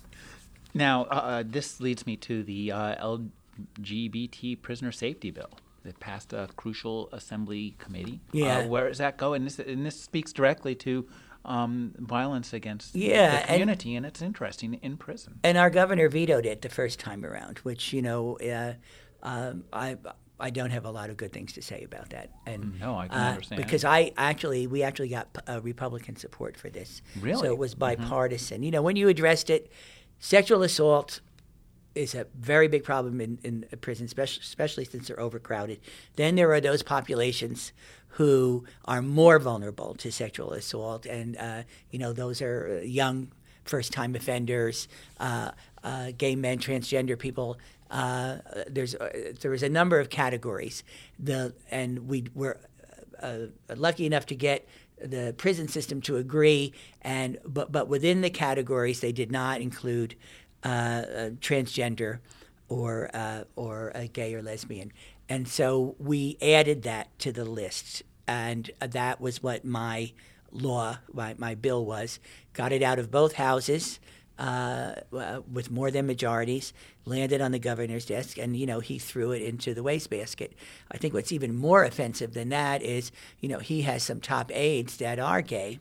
now 0.73 1.05
uh, 1.05 1.45
this 1.47 1.81
leads 1.81 2.07
me 2.07 2.17
to 2.19 2.43
the 2.43 2.69
LGBT 2.69 4.61
prisoner 4.63 4.93
safety 4.93 5.31
bill. 5.31 5.51
It 5.85 6.01
passed 6.01 6.33
a 6.33 6.49
crucial 6.57 7.11
assembly 7.13 7.77
committee. 7.79 8.21
Uh, 8.29 8.39
yeah. 8.39 8.59
Uh, 8.59 8.69
where 8.69 8.89
does 8.89 8.99
that 8.99 9.17
go? 9.17 9.35
And 9.35 9.47
this, 9.47 9.59
and 9.59 9.85
this 9.85 10.01
speaks 10.01 10.33
directly 10.33 10.75
to 10.77 11.07
um, 11.45 11.93
violence 11.99 12.53
against 12.53 12.95
yeah, 12.95 13.41
the 13.41 13.47
community, 13.47 13.95
and, 13.95 14.07
and, 14.07 14.15
it's 14.15 14.23
interesting 14.23 14.75
in 14.75 14.97
prison. 14.97 15.41
And 15.45 15.59
our 15.59 15.69
governor 15.69 16.09
vetoed 16.09 16.47
it 16.47 16.63
the 16.63 16.71
first 16.71 16.99
time 16.99 17.25
around, 17.25 17.59
which 17.59 17.93
you 17.93 18.01
know, 18.01 18.39
uh, 18.39 18.75
um, 19.23 19.65
I 19.73 19.99
I 20.41 20.51
don't 20.51 20.71
have 20.71 20.85
a 20.85 20.91
lot 20.91 21.11
of 21.11 21.17
good 21.17 21.33
things 21.33 21.53
to 21.53 21.63
say 21.63 21.85
about 21.85 22.11
that. 22.11 22.31
And 22.47 22.65
mm, 22.65 22.81
no, 22.81 22.99
I 22.99 23.09
can 23.09 23.19
uh, 23.19 23.31
understand 23.31 23.63
because 23.63 23.85
I 23.85 24.13
actually 24.17 24.67
we 24.67 24.83
actually 24.83 25.09
got 25.09 25.29
uh, 25.49 25.61
Republican 25.63 26.17
support 26.17 26.57
for 26.57 26.71
this. 26.71 27.03
Really? 27.21 27.41
So 27.41 27.47
it 27.47 27.59
was 27.59 27.75
mm-hmm. 27.75 28.03
bipartisan. 28.03 28.57
Mm-hmm. 28.57 28.65
You 28.65 28.71
know, 28.73 28.83
when 28.83 28.97
you 28.97 29.09
addressed 29.09 29.49
it, 29.51 29.71
sexual 30.19 30.63
assault 30.63 31.21
is 31.95 32.15
a 32.15 32.27
very 32.35 32.67
big 32.67 32.83
problem 32.83 33.21
in, 33.21 33.39
in 33.45 33.65
prison, 33.81 34.07
especially, 34.07 34.41
especially 34.43 34.85
since 34.85 35.09
they're 35.09 35.21
overcrowded. 35.21 35.81
Then 36.17 36.35
there 36.35 36.53
are 36.53 36.61
those 36.61 36.83
populations 36.83 37.73
who 38.09 38.65
are 38.85 39.03
more 39.03 39.39
vulnerable 39.39 39.95
to 39.95 40.11
sexual 40.11 40.53
assault, 40.53 41.07
and 41.07 41.37
uh, 41.37 41.63
you 41.91 41.99
know 41.99 42.13
those 42.13 42.43
are 42.43 42.83
young 42.85 43.33
first-time 43.65 44.15
offenders, 44.15 44.89
uh, 45.21 45.51
uh, 45.83 46.13
gay 46.17 46.37
men, 46.37 46.59
transgender 46.59 47.19
people. 47.19 47.59
Uh, 47.95 48.39
there's 48.69 48.97
uh, 48.97 49.35
there 49.41 49.55
is 49.55 49.63
a 49.63 49.69
number 49.69 50.01
of 50.01 50.11
categories. 50.11 50.83
The 51.17 51.55
and 51.71 52.09
we 52.09 52.25
were 52.35 52.59
uh, 53.23 53.47
lucky 53.77 54.05
enough 54.05 54.27
to 54.27 54.35
get 54.35 54.67
the 55.01 55.33
prison 55.39 55.69
system 55.69 56.01
to 56.03 56.17
agree, 56.17 56.73
and 57.03 57.39
but 57.47 57.71
but 57.71 57.87
within 57.89 58.21
the 58.21 58.31
categories 58.31 58.99
they 58.99 59.13
did 59.13 59.31
not 59.31 59.61
include 59.61 60.17
uh, 60.65 61.31
transgender 61.41 62.19
or 62.69 63.11
uh, 63.15 63.45
or 63.55 63.93
a 63.95 64.09
gay 64.09 64.35
or 64.35 64.43
lesbian, 64.43 64.93
and 65.29 65.47
so 65.47 65.95
we 66.01 66.37
added 66.43 66.83
that 66.83 67.17
to 67.21 67.31
the 67.31 67.45
list, 67.45 68.03
and 68.27 68.73
that 68.81 69.21
was 69.21 69.41
what 69.41 69.65
my 69.65 70.11
law, 70.51 70.99
my, 71.13 71.35
my 71.39 71.55
bill 71.55 71.85
was. 71.85 72.19
Got 72.55 72.73
it 72.73 72.83
out 72.83 72.99
of 72.99 73.13
both 73.13 73.35
houses. 73.35 74.01
Uh, 74.37 74.95
with 75.53 75.71
more 75.71 75.93
than 75.93 76.09
majorities, 76.09 76.73
landed 77.05 77.41
on 77.41 77.53
the 77.53 77.59
governor's 77.61 78.05
desk, 78.05 78.37
and 78.37 78.57
you 78.57 78.67
know 78.67 78.81
he 78.81 78.99
threw 78.99 79.31
it 79.31 79.41
into 79.41 79.75
the 79.75 79.83
wastebasket. 79.83 80.55
I 80.91 80.97
think 80.97 81.15
what's 81.15 81.31
even 81.31 81.55
more 81.55 81.85
offensive 81.85 82.35
than 82.35 82.49
that 82.49 82.83
is, 82.83 83.13
you 83.39 83.49
know, 83.49 83.61
he 83.61 83.83
has 83.83 84.03
some 84.03 84.21
top 84.21 84.51
aides 84.53 84.97
that 84.97 85.21
are 85.21 85.41
gay 85.41 85.79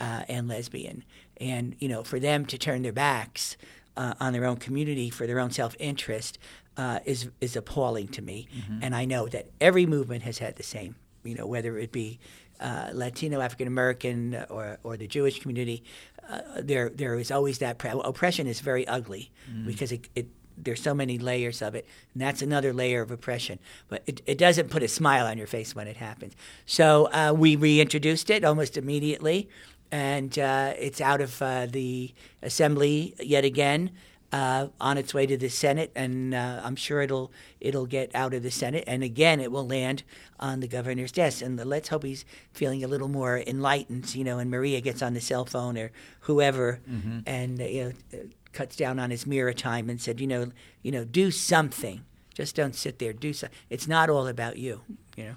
uh, 0.00 0.24
and 0.28 0.48
lesbian, 0.48 1.04
and 1.36 1.76
you 1.78 1.86
know, 1.86 2.02
for 2.02 2.18
them 2.18 2.44
to 2.46 2.58
turn 2.58 2.82
their 2.82 2.92
backs 2.92 3.56
uh, 3.96 4.14
on 4.20 4.32
their 4.32 4.44
own 4.44 4.56
community 4.56 5.10
for 5.10 5.26
their 5.26 5.38
own 5.38 5.50
self 5.50 5.76
interest 5.78 6.38
uh, 6.76 7.00
is 7.04 7.28
is 7.40 7.56
appalling 7.56 8.08
to 8.08 8.22
me. 8.22 8.48
Mm-hmm. 8.54 8.78
And 8.82 8.94
I 8.94 9.04
know 9.04 9.26
that 9.28 9.46
every 9.60 9.86
movement 9.86 10.22
has 10.22 10.38
had 10.38 10.56
the 10.56 10.62
same. 10.62 10.96
You 11.24 11.36
know, 11.36 11.46
whether 11.46 11.78
it 11.78 11.92
be 11.92 12.18
uh, 12.60 12.90
Latino, 12.92 13.40
African 13.40 13.66
American, 13.66 14.44
or 14.48 14.78
or 14.82 14.96
the 14.96 15.06
Jewish 15.06 15.40
community, 15.40 15.84
uh, 16.28 16.40
there 16.60 16.88
there 16.88 17.18
is 17.18 17.30
always 17.30 17.58
that 17.58 17.78
pre- 17.78 17.90
oppression 17.92 18.46
is 18.46 18.60
very 18.60 18.86
ugly 18.86 19.30
mm-hmm. 19.50 19.66
because 19.66 19.92
it, 19.92 20.08
it 20.14 20.28
there's 20.56 20.82
so 20.82 20.94
many 20.94 21.18
layers 21.18 21.62
of 21.62 21.74
it, 21.74 21.86
and 22.12 22.22
that's 22.22 22.42
another 22.42 22.72
layer 22.72 23.00
of 23.00 23.10
oppression. 23.10 23.58
But 23.88 24.02
it, 24.06 24.20
it 24.26 24.38
doesn't 24.38 24.68
put 24.68 24.82
a 24.82 24.88
smile 24.88 25.26
on 25.26 25.38
your 25.38 25.46
face 25.46 25.74
when 25.74 25.88
it 25.88 25.96
happens. 25.96 26.34
So 26.66 27.08
uh, 27.12 27.32
we 27.36 27.56
reintroduced 27.56 28.30
it 28.30 28.44
almost 28.44 28.76
immediately 28.76 29.48
and 29.92 30.38
uh, 30.38 30.72
it's 30.78 31.00
out 31.00 31.20
of 31.20 31.40
uh, 31.42 31.66
the 31.66 32.12
assembly 32.42 33.14
yet 33.20 33.44
again. 33.44 33.90
Uh, 34.32 34.68
on 34.80 34.96
its 34.96 35.12
way 35.12 35.26
to 35.26 35.36
the 35.36 35.50
Senate, 35.50 35.92
and 35.94 36.34
uh, 36.34 36.62
I'm 36.64 36.74
sure 36.74 37.02
it'll 37.02 37.30
it'll 37.60 37.84
get 37.84 38.14
out 38.14 38.32
of 38.32 38.42
the 38.42 38.50
Senate, 38.50 38.82
and 38.86 39.02
again 39.02 39.40
it 39.40 39.52
will 39.52 39.66
land 39.66 40.04
on 40.40 40.60
the 40.60 40.66
governor's 40.66 41.12
desk. 41.12 41.42
And 41.42 41.62
let's 41.62 41.88
hope 41.90 42.02
he's 42.02 42.24
feeling 42.50 42.82
a 42.82 42.88
little 42.88 43.08
more 43.08 43.42
enlightened, 43.46 44.14
you 44.14 44.24
know. 44.24 44.38
And 44.38 44.50
Maria 44.50 44.80
gets 44.80 45.02
on 45.02 45.12
the 45.12 45.20
cell 45.20 45.44
phone 45.44 45.76
or 45.76 45.90
whoever, 46.20 46.80
mm-hmm. 46.90 47.18
and 47.26 47.60
uh, 47.60 47.64
you 47.64 47.84
know, 47.84 47.92
uh, 48.14 48.22
cuts 48.52 48.74
down 48.74 48.98
on 48.98 49.10
his 49.10 49.26
mirror 49.26 49.52
time 49.52 49.90
and 49.90 50.00
said, 50.00 50.18
you 50.18 50.26
know, 50.26 50.50
you 50.82 50.92
know, 50.92 51.04
do 51.04 51.30
something. 51.30 52.02
Just 52.32 52.56
don't 52.56 52.74
sit 52.74 52.98
there. 52.98 53.12
Do 53.12 53.34
something. 53.34 53.58
It's 53.68 53.86
not 53.86 54.08
all 54.08 54.26
about 54.26 54.56
you, 54.56 54.80
you 55.14 55.24
know. 55.24 55.34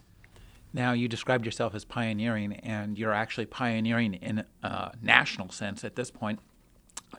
Now, 0.73 0.93
you 0.93 1.08
described 1.08 1.45
yourself 1.45 1.75
as 1.75 1.84
pioneering, 1.86 2.53
and 2.53 2.97
you're 2.97 3.13
actually 3.13 3.45
pioneering 3.45 4.13
in 4.15 4.45
a 4.63 4.91
national 5.01 5.49
sense 5.49 5.84
at 5.84 5.95
this 5.95 6.12
point. 6.12 6.39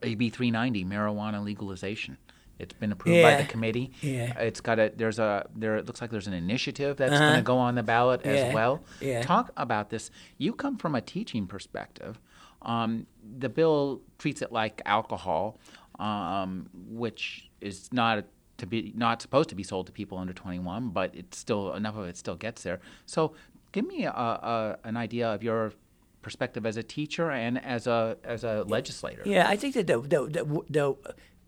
AB 0.02 0.30
390, 0.30 0.84
marijuana 0.84 1.42
legalization. 1.44 2.18
It's 2.58 2.72
been 2.72 2.92
approved 2.92 3.18
yeah. 3.18 3.36
by 3.36 3.42
the 3.42 3.48
committee. 3.48 3.92
Yeah. 4.00 4.38
It's 4.38 4.60
got 4.60 4.78
a 4.78 4.90
there's 4.94 5.18
a 5.18 5.46
there 5.54 5.76
it 5.76 5.86
looks 5.86 6.00
like 6.00 6.10
there's 6.10 6.26
an 6.26 6.32
initiative 6.32 6.96
that's 6.96 7.12
uh-huh. 7.12 7.20
going 7.20 7.36
to 7.36 7.42
go 7.42 7.58
on 7.58 7.74
the 7.74 7.82
ballot 7.82 8.22
yeah. 8.24 8.30
as 8.30 8.54
well. 8.54 8.82
Yeah. 9.00 9.22
Talk 9.22 9.52
about 9.56 9.90
this. 9.90 10.10
You 10.38 10.52
come 10.52 10.78
from 10.78 10.94
a 10.94 11.00
teaching 11.00 11.46
perspective. 11.46 12.18
Um, 12.62 13.06
the 13.38 13.48
bill 13.48 14.00
treats 14.18 14.42
it 14.42 14.52
like 14.52 14.80
alcohol, 14.86 15.58
um, 15.98 16.68
which 16.72 17.50
is 17.60 17.92
not 17.92 18.24
to 18.58 18.66
be 18.66 18.92
not 18.96 19.20
supposed 19.20 19.50
to 19.50 19.54
be 19.54 19.62
sold 19.62 19.86
to 19.86 19.92
people 19.92 20.16
under 20.18 20.32
21, 20.32 20.88
but 20.90 21.14
it's 21.14 21.38
still 21.38 21.74
enough 21.74 21.96
of 21.96 22.06
it 22.06 22.16
still 22.16 22.36
gets 22.36 22.62
there. 22.62 22.80
So, 23.04 23.34
give 23.72 23.86
me 23.86 24.04
a, 24.04 24.10
a, 24.10 24.78
an 24.84 24.96
idea 24.96 25.28
of 25.28 25.42
your 25.42 25.72
perspective 26.26 26.66
as 26.66 26.76
a 26.76 26.82
teacher 26.82 27.30
and 27.30 27.64
as 27.64 27.86
a 27.86 28.16
as 28.24 28.42
a 28.42 28.64
legislator. 28.66 29.22
Yeah, 29.24 29.48
I 29.48 29.54
think 29.54 29.74
that 29.74 29.86
the 29.86 30.00
the, 30.00 30.20
the, 30.26 30.44
the 30.68 30.96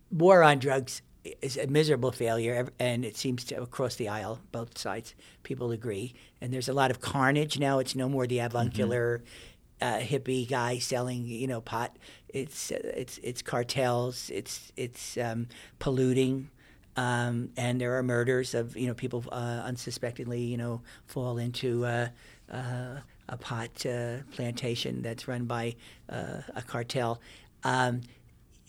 war 0.09 0.41
on 0.41 0.57
drugs 0.59 1.01
is 1.41 1.57
a 1.57 1.67
miserable 1.67 2.13
failure, 2.13 2.69
and 2.79 3.03
it 3.03 3.17
seems 3.17 3.43
to 3.43 3.61
across 3.61 3.95
the 3.95 4.07
aisle, 4.07 4.39
both 4.53 4.77
sides, 4.77 5.15
people 5.43 5.71
agree. 5.71 6.13
And 6.39 6.53
there's 6.53 6.69
a 6.69 6.73
lot 6.73 6.91
of 6.91 7.01
carnage 7.01 7.59
now. 7.59 7.79
It's 7.79 7.93
no 7.93 8.07
more 8.07 8.25
the 8.25 8.39
avuncular. 8.39 9.17
Mm-hmm. 9.17 9.45
Uh, 9.81 9.99
hippie 9.99 10.45
guy 10.45 10.77
selling, 10.77 11.25
you 11.25 11.47
know, 11.47 11.61
pot. 11.61 11.95
It's 12.27 12.69
it's 12.71 13.17
it's 13.23 13.41
cartels. 13.41 14.29
It's 14.29 14.73
it's 14.75 15.17
um, 15.17 15.47
polluting. 15.79 16.49
Um, 16.97 17.51
and 17.55 17.79
there 17.79 17.97
are 17.97 18.03
murders 18.03 18.53
of 18.53 18.75
you 18.75 18.87
know 18.87 18.93
people 18.93 19.23
uh, 19.31 19.61
unsuspectingly 19.63 20.41
you 20.41 20.57
know 20.57 20.81
fall 21.05 21.37
into 21.37 21.85
uh, 21.85 22.09
uh, 22.51 22.99
a 23.29 23.37
pot 23.37 23.85
uh, 23.85 24.17
plantation 24.31 25.01
that's 25.01 25.27
run 25.27 25.45
by 25.45 25.75
uh, 26.09 26.41
a 26.55 26.61
cartel, 26.61 27.21
um, 27.63 28.01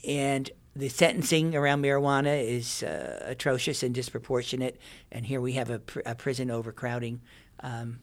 and 0.07 0.51
the 0.77 0.89
sentencing 0.89 1.57
around 1.57 1.83
marijuana 1.83 2.43
is 2.47 2.83
uh, 2.83 3.25
atrocious 3.27 3.83
and 3.83 3.95
disproportionate. 3.95 4.79
And 5.11 5.27
here 5.27 5.41
we 5.41 5.55
have 5.55 5.69
a, 5.69 5.81
pr- 5.81 6.01
a 6.07 6.15
prison 6.15 6.49
overcrowding 6.49 7.21
um, 7.61 7.99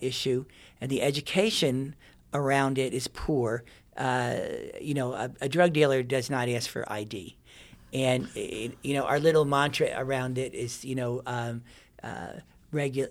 issue, 0.00 0.46
and 0.80 0.90
the 0.90 1.02
education 1.02 1.94
around 2.32 2.78
it 2.78 2.94
is 2.94 3.08
poor. 3.08 3.62
you 3.98 4.94
know, 4.94 5.12
a, 5.12 5.30
a 5.42 5.48
drug 5.48 5.72
dealer 5.72 6.02
does 6.02 6.30
not 6.30 6.48
ask 6.48 6.70
for 6.70 6.90
ID 6.90 7.36
and 7.92 8.28
you 8.36 8.94
know 8.94 9.04
our 9.04 9.18
little 9.18 9.46
mantra 9.46 9.88
around 9.96 10.36
it 10.36 10.54
is 10.54 10.84
you 10.84 10.94
know 10.94 11.22
um, 11.26 11.62
uh, 12.02 12.32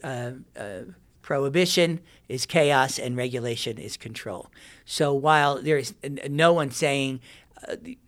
uh, 0.04 0.32
uh, 0.56 0.82
prohibition 1.28 2.00
is 2.30 2.46
chaos 2.46 2.98
and 2.98 3.18
regulation 3.18 3.78
is 3.78 3.98
control. 3.98 4.50
So 4.86 5.14
while 5.14 5.62
there 5.62 5.78
is 5.78 5.94
no 6.30 6.54
one 6.54 6.72
saying 6.72 7.20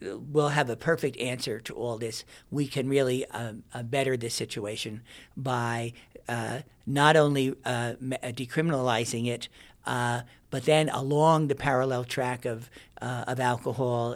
we'll 0.01 0.55
have 0.59 0.69
a 0.69 0.77
perfect 0.77 1.17
answer 1.17 1.59
to 1.59 1.73
all 1.73 1.97
this. 1.97 2.23
We 2.49 2.65
can 2.65 2.87
really 2.87 3.25
um, 3.31 3.63
uh, 3.73 3.83
better 3.83 4.15
this 4.15 4.33
situation 4.35 5.01
by 5.35 5.91
uh, 6.29 6.59
not 6.85 7.17
only 7.17 7.55
uh, 7.65 7.95
decriminalizing 8.41 9.27
it, 9.27 9.49
uh, 9.85 10.21
but 10.49 10.63
then 10.63 10.87
along 10.87 11.47
the 11.47 11.55
parallel 11.55 12.05
track 12.05 12.45
of 12.45 12.69
uh, 13.01 13.25
of 13.27 13.41
alcohol 13.41 14.15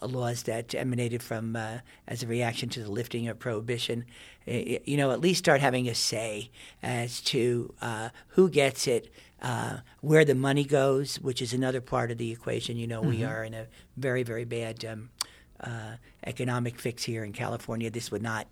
laws 0.00 0.42
that 0.44 0.74
emanated 0.74 1.22
from 1.22 1.56
uh, 1.56 1.78
as 2.06 2.22
a 2.22 2.26
reaction 2.26 2.68
to 2.70 2.82
the 2.82 2.90
lifting 2.90 3.28
of 3.28 3.38
prohibition, 3.38 4.04
you 4.46 4.96
know, 4.96 5.10
at 5.10 5.20
least 5.20 5.38
start 5.40 5.60
having 5.60 5.88
a 5.88 5.94
say 5.94 6.50
as 6.82 7.20
to 7.20 7.74
uh, 7.82 8.10
who 8.28 8.48
gets 8.48 8.86
it, 8.86 9.12
uh, 9.42 9.78
where 10.00 10.24
the 10.24 10.34
money 10.34 10.64
goes, 10.64 11.16
which 11.16 11.42
is 11.42 11.52
another 11.52 11.80
part 11.80 12.10
of 12.10 12.18
the 12.18 12.30
equation. 12.30 12.76
You 12.76 12.86
know, 12.86 13.00
mm-hmm. 13.00 13.10
we 13.10 13.24
are 13.24 13.44
in 13.44 13.54
a 13.54 13.66
very, 13.96 14.22
very 14.22 14.44
bad 14.44 14.84
um, 14.84 15.10
uh, 15.60 15.96
economic 16.24 16.78
fix 16.78 17.04
here 17.04 17.24
in 17.24 17.32
California. 17.32 17.90
This 17.90 18.10
would 18.10 18.22
not 18.22 18.46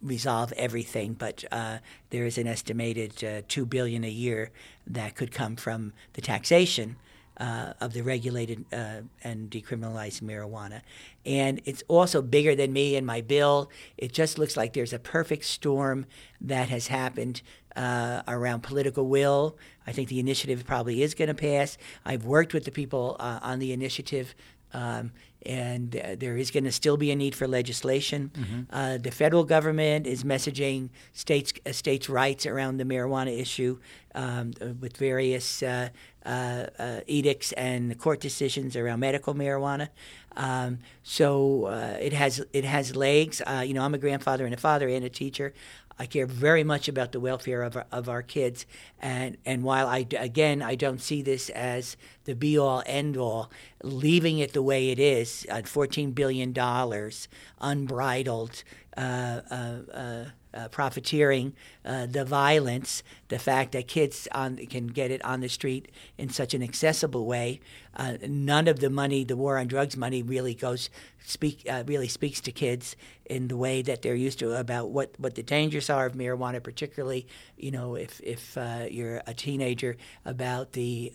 resolve 0.00 0.52
everything, 0.52 1.14
but 1.14 1.44
uh, 1.50 1.78
there 2.10 2.24
is 2.24 2.38
an 2.38 2.46
estimated 2.46 3.22
uh, 3.24 3.42
two 3.48 3.66
billion 3.66 4.04
a 4.04 4.10
year 4.10 4.50
that 4.86 5.14
could 5.14 5.30
come 5.30 5.56
from 5.56 5.92
the 6.14 6.20
taxation 6.20 6.96
uh, 7.38 7.72
of 7.80 7.92
the 7.92 8.02
regulated 8.02 8.64
uh, 8.72 9.00
and 9.22 9.50
decriminalized 9.50 10.22
marijuana. 10.22 10.82
And 11.26 11.60
it's 11.64 11.82
also 11.88 12.22
bigger 12.22 12.54
than 12.54 12.72
me 12.72 12.96
and 12.96 13.06
my 13.06 13.20
bill. 13.20 13.70
It 13.96 14.12
just 14.12 14.38
looks 14.38 14.56
like 14.56 14.72
there's 14.72 14.92
a 14.92 14.98
perfect 14.98 15.44
storm 15.44 16.06
that 16.40 16.68
has 16.68 16.88
happened 16.88 17.42
uh, 17.76 18.22
around 18.28 18.62
political 18.62 19.06
will. 19.06 19.56
I 19.86 19.92
think 19.92 20.08
the 20.08 20.20
initiative 20.20 20.64
probably 20.64 21.02
is 21.02 21.14
going 21.14 21.28
to 21.28 21.34
pass. 21.34 21.76
I've 22.04 22.24
worked 22.24 22.54
with 22.54 22.64
the 22.64 22.70
people 22.70 23.16
uh, 23.18 23.40
on 23.42 23.58
the 23.58 23.72
initiative. 23.72 24.34
Um, 24.72 25.12
and 25.46 25.96
uh, 25.96 26.16
there 26.16 26.36
is 26.36 26.50
going 26.50 26.64
to 26.64 26.72
still 26.72 26.96
be 26.96 27.10
a 27.10 27.16
need 27.16 27.34
for 27.34 27.46
legislation. 27.46 28.30
Mm-hmm. 28.34 28.60
Uh, 28.70 28.98
the 28.98 29.10
federal 29.10 29.44
government 29.44 30.06
is 30.06 30.24
messaging 30.24 30.90
states 31.12 31.52
uh, 31.66 31.72
states' 31.72 32.08
rights 32.08 32.46
around 32.46 32.76
the 32.78 32.84
marijuana 32.84 33.38
issue 33.38 33.78
um, 34.14 34.52
with 34.80 34.96
various 34.96 35.62
uh, 35.62 35.88
uh, 36.24 36.66
uh, 36.78 37.00
edicts 37.06 37.52
and 37.52 37.98
court 37.98 38.20
decisions 38.20 38.76
around 38.76 39.00
medical 39.00 39.34
marijuana. 39.34 39.88
Um, 40.36 40.78
so 41.02 41.68
it 42.00 42.12
has 42.12 42.44
it 42.52 42.64
has 42.64 42.96
legs. 42.96 43.42
you 43.64 43.74
know, 43.74 43.82
I'm 43.82 43.94
a 43.94 43.98
grandfather 43.98 44.44
and 44.44 44.54
a 44.54 44.58
father 44.58 44.88
and 44.88 45.04
a 45.04 45.10
teacher. 45.10 45.52
I 45.98 46.06
care 46.06 46.26
very 46.26 46.64
much 46.64 46.88
about 46.88 47.12
the 47.12 47.20
welfare 47.20 47.62
of 47.62 47.76
our, 47.76 47.86
of 47.92 48.08
our 48.08 48.22
kids, 48.22 48.66
and 49.00 49.36
and 49.44 49.62
while 49.62 49.86
I 49.86 50.06
again 50.18 50.60
I 50.60 50.74
don't 50.74 51.00
see 51.00 51.22
this 51.22 51.50
as 51.50 51.96
the 52.24 52.34
be 52.34 52.58
all 52.58 52.82
end 52.86 53.16
all, 53.16 53.50
leaving 53.82 54.38
it 54.38 54.52
the 54.52 54.62
way 54.62 54.90
it 54.90 54.98
is 54.98 55.46
at 55.48 55.68
14 55.68 56.12
billion 56.12 56.52
dollars, 56.52 57.28
unbridled. 57.60 58.64
Uh, 58.96 59.40
uh, 59.50 60.24
uh, 60.54 60.68
profiteering, 60.68 61.52
uh, 61.84 62.06
the 62.06 62.24
violence, 62.24 63.02
the 63.26 63.40
fact 63.40 63.72
that 63.72 63.88
kids 63.88 64.28
on, 64.30 64.56
can 64.56 64.86
get 64.86 65.10
it 65.10 65.20
on 65.24 65.40
the 65.40 65.48
street 65.48 65.90
in 66.16 66.28
such 66.28 66.54
an 66.54 66.62
accessible 66.62 67.26
way. 67.26 67.58
Uh, 67.96 68.16
none 68.28 68.68
of 68.68 68.78
the 68.78 68.88
money, 68.88 69.24
the 69.24 69.36
war 69.36 69.58
on 69.58 69.66
drugs 69.66 69.96
money, 69.96 70.22
really 70.22 70.54
goes 70.54 70.90
speak 71.24 71.66
uh, 71.68 71.82
really 71.88 72.06
speaks 72.06 72.40
to 72.40 72.52
kids 72.52 72.94
in 73.24 73.48
the 73.48 73.56
way 73.56 73.82
that 73.82 74.02
they're 74.02 74.14
used 74.14 74.38
to 74.38 74.52
about 74.52 74.90
what, 74.90 75.18
what 75.18 75.34
the 75.34 75.42
dangers 75.42 75.90
are 75.90 76.06
of 76.06 76.12
marijuana, 76.12 76.62
particularly 76.62 77.26
you 77.56 77.72
know 77.72 77.96
if 77.96 78.20
if 78.22 78.56
you're 78.92 79.22
a 79.26 79.34
teenager 79.34 79.96
about 80.24 80.72
the 80.74 81.12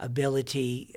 ability 0.00 0.92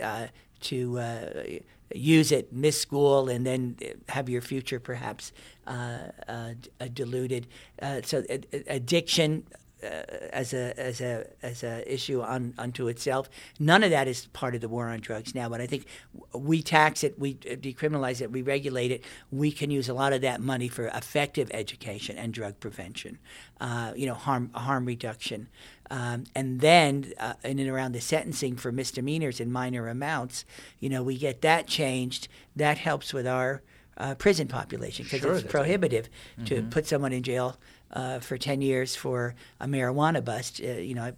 to 0.60 1.62
use 1.94 2.32
it, 2.32 2.52
miss 2.52 2.80
school, 2.80 3.30
and 3.30 3.46
then 3.46 3.78
have 4.10 4.30
your 4.30 4.42
future 4.42 4.80
perhaps 4.80 5.32
uh, 5.66 6.00
uh, 6.28 6.54
diluted. 6.94 7.48
Uh, 7.82 8.02
so 8.04 8.24
addiction. 8.68 9.44
Uh, 9.84 10.02
as 10.34 10.54
a 10.54 10.74
as 10.80 11.02
a 11.02 11.28
as 11.44 11.62
a 11.62 11.94
issue 11.94 12.20
on 12.20 12.52
unto 12.58 12.88
itself. 12.88 13.30
None 13.60 13.84
of 13.84 13.92
that 13.92 14.08
is 14.08 14.26
part 14.34 14.56
of 14.56 14.62
the 14.62 14.68
war 14.68 14.88
on 14.88 15.02
drugs 15.02 15.36
now. 15.36 15.50
But 15.50 15.62
I 15.62 15.68
think 15.68 15.86
we 16.34 16.64
tax 16.64 17.04
it, 17.04 17.20
we 17.20 17.36
decriminalize 17.36 18.20
it, 18.20 18.32
we 18.32 18.42
regulate 18.42 18.92
it. 18.92 19.04
We 19.32 19.52
can 19.52 19.70
use 19.70 19.88
a 19.88 19.94
lot 19.94 20.14
of 20.14 20.22
that 20.22 20.42
money 20.42 20.68
for 20.68 20.88
effective 20.88 21.52
education 21.54 22.18
and 22.18 22.34
drug 22.34 22.60
prevention. 22.60 23.20
Uh, 23.62 23.94
you 23.96 24.08
know, 24.08 24.16
harm 24.16 24.50
harm 24.56 24.86
reduction. 24.86 25.48
Um, 25.92 26.24
and 26.34 26.60
then, 26.60 27.14
uh, 27.20 27.36
in 27.44 27.60
and 27.60 27.70
around 27.70 27.92
the 27.92 28.02
sentencing 28.02 28.56
for 28.56 28.72
misdemeanors 28.72 29.40
in 29.40 29.52
minor 29.52 29.88
amounts, 29.88 30.44
you 30.80 30.90
know, 30.90 31.04
we 31.04 31.20
get 31.20 31.42
that 31.42 31.68
changed. 31.68 32.30
That 32.56 32.80
helps 32.80 33.14
with 33.14 33.28
our 33.28 33.62
uh, 33.98 34.16
prison 34.16 34.48
population 34.48 35.04
because 35.04 35.22
sure, 35.22 35.36
it's 35.36 35.48
prohibitive 35.48 36.10
mm-hmm. 36.34 36.46
to 36.46 36.64
put 36.64 36.86
someone 36.86 37.14
in 37.14 37.24
jail 37.24 37.58
uh, 37.92 38.20
for 38.20 38.38
10 38.38 38.62
years 38.62 38.96
for 38.96 39.36
a 39.60 39.68
marijuana 39.68 40.24
bust. 40.24 40.62
Uh, 40.64 40.74
you 40.74 40.94
know, 40.94 41.04
I, 41.04 41.14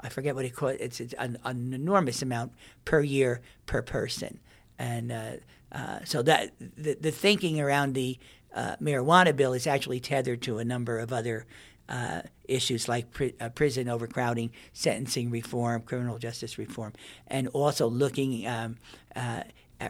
I, 0.00 0.08
forget 0.08 0.34
what 0.34 0.44
it 0.44 0.54
called. 0.54 0.76
It's, 0.80 1.00
it's 1.00 1.14
an, 1.14 1.38
an, 1.44 1.72
enormous 1.72 2.22
amount 2.22 2.52
per 2.84 3.00
year 3.00 3.40
per 3.66 3.82
person. 3.82 4.38
And 4.78 5.12
uh, 5.12 5.30
uh, 5.72 6.00
so 6.04 6.22
that 6.22 6.52
the, 6.58 6.94
the 6.94 7.10
thinking 7.10 7.60
around 7.60 7.94
the 7.94 8.18
marijuana 8.56 9.34
bill 9.34 9.52
is 9.52 9.66
actually 9.66 10.00
tethered 10.00 10.42
to 10.42 10.58
a 10.58 10.64
number 10.64 10.98
of 10.98 11.12
other 11.12 11.46
uh, 11.90 12.22
issues 12.44 12.88
like 12.88 13.10
pri- 13.10 13.34
uh, 13.40 13.48
prison 13.48 13.88
overcrowding, 13.88 14.50
sentencing 14.72 15.30
reform, 15.30 15.82
criminal 15.82 16.18
justice 16.18 16.56
reform, 16.56 16.92
and 17.26 17.48
also 17.48 17.88
looking 17.88 18.46
um, 18.46 18.76
uh, 19.16 19.42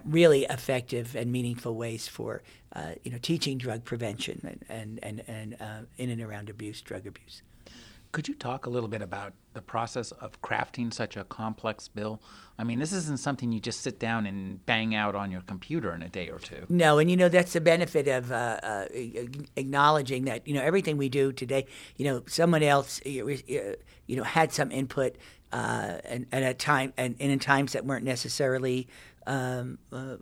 really 0.04 0.44
effective 0.44 1.16
and 1.16 1.32
meaningful 1.32 1.74
ways 1.74 2.08
for 2.08 2.42
uh, 2.74 2.92
you 3.02 3.10
know 3.10 3.18
teaching 3.20 3.58
drug 3.58 3.84
prevention 3.84 4.40
and 4.44 4.64
and 4.68 5.00
and, 5.02 5.22
and 5.28 5.56
uh, 5.60 5.80
in 5.98 6.10
and 6.10 6.22
around 6.22 6.48
abuse, 6.48 6.80
drug 6.80 7.06
abuse. 7.06 7.42
Could 8.12 8.26
you 8.26 8.34
talk 8.34 8.66
a 8.66 8.70
little 8.70 8.88
bit 8.88 9.02
about 9.02 9.34
the 9.54 9.62
process 9.62 10.10
of 10.10 10.42
crafting 10.42 10.92
such 10.92 11.16
a 11.16 11.22
complex 11.22 11.86
bill? 11.86 12.20
I 12.58 12.64
mean, 12.64 12.80
this 12.80 12.92
isn't 12.92 13.20
something 13.20 13.52
you 13.52 13.60
just 13.60 13.82
sit 13.82 14.00
down 14.00 14.26
and 14.26 14.64
bang 14.66 14.96
out 14.96 15.14
on 15.14 15.30
your 15.30 15.42
computer 15.42 15.94
in 15.94 16.02
a 16.02 16.08
day 16.08 16.28
or 16.28 16.40
two. 16.40 16.66
No, 16.68 16.98
and 16.98 17.08
you 17.08 17.16
know 17.16 17.28
that's 17.28 17.52
the 17.52 17.60
benefit 17.60 18.08
of 18.08 18.32
uh, 18.32 18.58
uh, 18.62 18.84
acknowledging 19.54 20.24
that 20.24 20.46
you 20.46 20.54
know 20.54 20.62
everything 20.62 20.96
we 20.96 21.08
do 21.08 21.32
today. 21.32 21.66
You 21.96 22.06
know, 22.06 22.22
someone 22.26 22.64
else 22.64 23.00
you 23.04 23.38
know 24.08 24.24
had 24.24 24.52
some 24.52 24.72
input, 24.72 25.14
uh, 25.52 25.98
and, 26.04 26.26
and 26.32 26.44
at 26.44 26.58
time 26.58 26.92
and, 26.96 27.16
and 27.18 27.32
in 27.32 27.38
times 27.38 27.72
that 27.72 27.84
weren't 27.84 28.04
necessarily 28.04 28.88
um, 29.30 29.78
uh, 29.92 30.16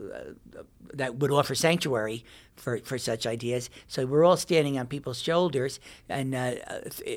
that 0.92 1.16
would 1.16 1.30
offer 1.30 1.54
sanctuary 1.54 2.26
for, 2.56 2.78
for 2.80 2.98
such 2.98 3.26
ideas. 3.26 3.70
So 3.86 4.04
we're 4.04 4.22
all 4.22 4.36
standing 4.36 4.78
on 4.78 4.86
people's 4.86 5.22
shoulders. 5.22 5.80
And 6.10 6.34
uh, 6.34 6.56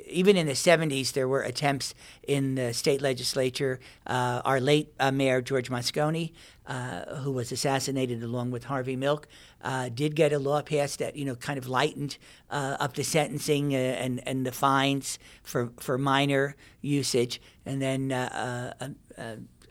even 0.08 0.38
in 0.38 0.47
the 0.47 0.54
70s, 0.54 1.12
there 1.12 1.27
were 1.27 1.41
attempts 1.41 1.93
in 2.25 2.56
the 2.56 2.73
state 2.73 3.01
legislature. 3.01 3.82
Uh, 4.08 4.41
our 4.45 4.62
late 4.62 4.93
uh, 5.01 5.12
mayor, 5.12 5.41
George 5.41 5.69
Moscone, 5.69 6.32
uh, 6.65 7.15
who 7.17 7.32
was 7.34 7.51
assassinated 7.51 8.23
along 8.23 8.51
with 8.51 8.63
Harvey 8.63 8.95
Milk, 8.95 9.27
uh, 9.62 9.89
did 9.89 10.15
get 10.15 10.32
a 10.32 10.39
law 10.39 10.62
passed 10.62 10.99
that 10.99 11.17
you 11.17 11.25
know 11.25 11.36
kind 11.36 11.58
of 11.58 11.67
lightened 11.67 12.17
up 12.49 12.93
the 12.93 13.04
sentencing 13.04 13.75
and, 13.75 14.25
and 14.25 14.45
the 14.45 14.51
fines 14.54 15.19
for, 15.43 15.71
for 15.77 15.97
minor 15.97 16.56
usage. 16.82 17.41
And 17.65 17.82
then 17.82 18.12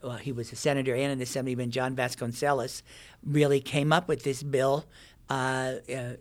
well, 0.03 0.17
he 0.17 0.33
was 0.33 0.53
a 0.53 0.57
senator 0.57 0.95
and 0.95 1.13
an 1.13 1.21
assemblyman, 1.21 1.71
John 1.71 1.95
Vasconcellos, 1.95 2.83
really 3.25 3.61
came 3.61 3.93
up 3.93 4.09
with 4.09 4.23
this 4.23 4.43
bill, 4.43 4.87
uh, 5.29 5.75
uh, 5.95 6.13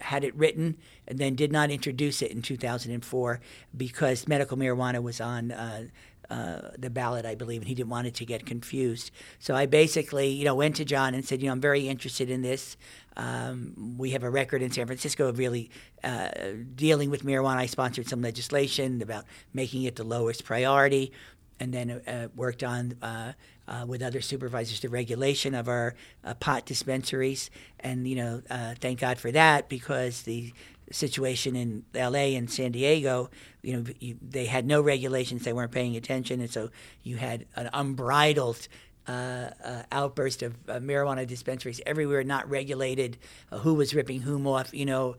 had 0.00 0.24
it 0.24 0.34
written, 0.34 0.76
and 1.06 1.18
then 1.18 1.34
did 1.34 1.52
not 1.52 1.70
introduce 1.70 2.22
it 2.22 2.30
in 2.30 2.42
2004 2.42 3.40
because 3.76 4.28
medical 4.28 4.56
marijuana 4.56 5.02
was 5.02 5.20
on. 5.20 5.52
Uh, 5.52 5.84
uh, 6.30 6.70
the 6.78 6.88
ballot, 6.88 7.26
I 7.26 7.34
believe, 7.34 7.60
and 7.60 7.68
he 7.68 7.74
didn't 7.74 7.90
want 7.90 8.06
it 8.06 8.14
to 8.14 8.24
get 8.24 8.46
confused. 8.46 9.10
So 9.38 9.54
I 9.54 9.66
basically, 9.66 10.28
you 10.28 10.46
know, 10.46 10.54
went 10.54 10.76
to 10.76 10.84
John 10.84 11.14
and 11.14 11.22
said, 11.26 11.42
you 11.42 11.48
know, 11.48 11.52
I'm 11.52 11.60
very 11.60 11.88
interested 11.88 12.30
in 12.30 12.40
this. 12.40 12.78
Um, 13.18 13.96
we 13.98 14.12
have 14.12 14.22
a 14.22 14.30
record 14.30 14.62
in 14.62 14.70
San 14.70 14.86
Francisco 14.86 15.28
of 15.28 15.36
really 15.36 15.70
uh, 16.02 16.30
dealing 16.74 17.10
with 17.10 17.22
marijuana. 17.22 17.56
I 17.56 17.66
sponsored 17.66 18.08
some 18.08 18.22
legislation 18.22 19.02
about 19.02 19.26
making 19.52 19.82
it 19.82 19.96
the 19.96 20.04
lowest 20.04 20.46
priority 20.46 21.12
and 21.62 21.72
then 21.72 21.90
uh, 22.08 22.26
worked 22.34 22.64
on 22.64 22.96
uh, 23.02 23.32
uh, 23.68 23.84
with 23.86 24.02
other 24.02 24.20
supervisors 24.20 24.80
the 24.80 24.88
regulation 24.88 25.54
of 25.54 25.68
our 25.68 25.94
uh, 26.24 26.34
pot 26.34 26.66
dispensaries. 26.66 27.50
And 27.78 28.08
you 28.08 28.16
know, 28.16 28.42
uh, 28.50 28.74
thank 28.80 28.98
God 28.98 29.18
for 29.18 29.30
that 29.30 29.68
because 29.68 30.22
the 30.22 30.52
situation 30.90 31.54
in 31.54 31.84
L.A. 31.94 32.34
and 32.34 32.50
San 32.50 32.72
Diego, 32.72 33.30
you 33.62 33.76
know, 33.76 33.84
you, 34.00 34.18
they 34.20 34.46
had 34.46 34.66
no 34.66 34.80
regulations; 34.80 35.44
they 35.44 35.52
weren't 35.52 35.70
paying 35.70 35.94
attention, 35.94 36.40
and 36.40 36.50
so 36.50 36.70
you 37.04 37.16
had 37.16 37.46
an 37.54 37.70
unbridled. 37.72 38.66
Uh, 39.04 39.50
outburst 39.90 40.44
of 40.44 40.54
marijuana 40.66 41.26
dispensaries 41.26 41.80
everywhere, 41.84 42.22
not 42.22 42.48
regulated. 42.48 43.18
who 43.50 43.74
was 43.74 43.96
ripping 43.96 44.20
whom 44.20 44.46
off? 44.46 44.72
You 44.72 44.86
know, 44.86 45.16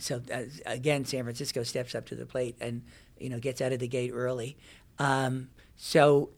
so 0.00 0.20
again, 0.66 1.04
San 1.04 1.22
Francisco 1.22 1.62
steps 1.62 1.94
up 1.94 2.06
to 2.06 2.16
the 2.16 2.26
plate 2.26 2.56
and 2.60 2.82
you 3.20 3.30
know 3.30 3.38
gets 3.38 3.60
out 3.60 3.72
of 3.72 3.78
the 3.78 3.86
gate 3.86 4.10
early. 4.12 4.56
Um, 4.98 5.48
so 5.76 6.30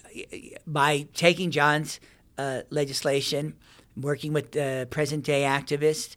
by 0.66 1.06
taking 1.14 1.50
John's 1.50 2.00
uh, 2.36 2.62
legislation, 2.70 3.54
working 3.96 4.32
with 4.32 4.52
the 4.52 4.86
present 4.90 5.24
day 5.24 5.42
activists, 5.42 6.16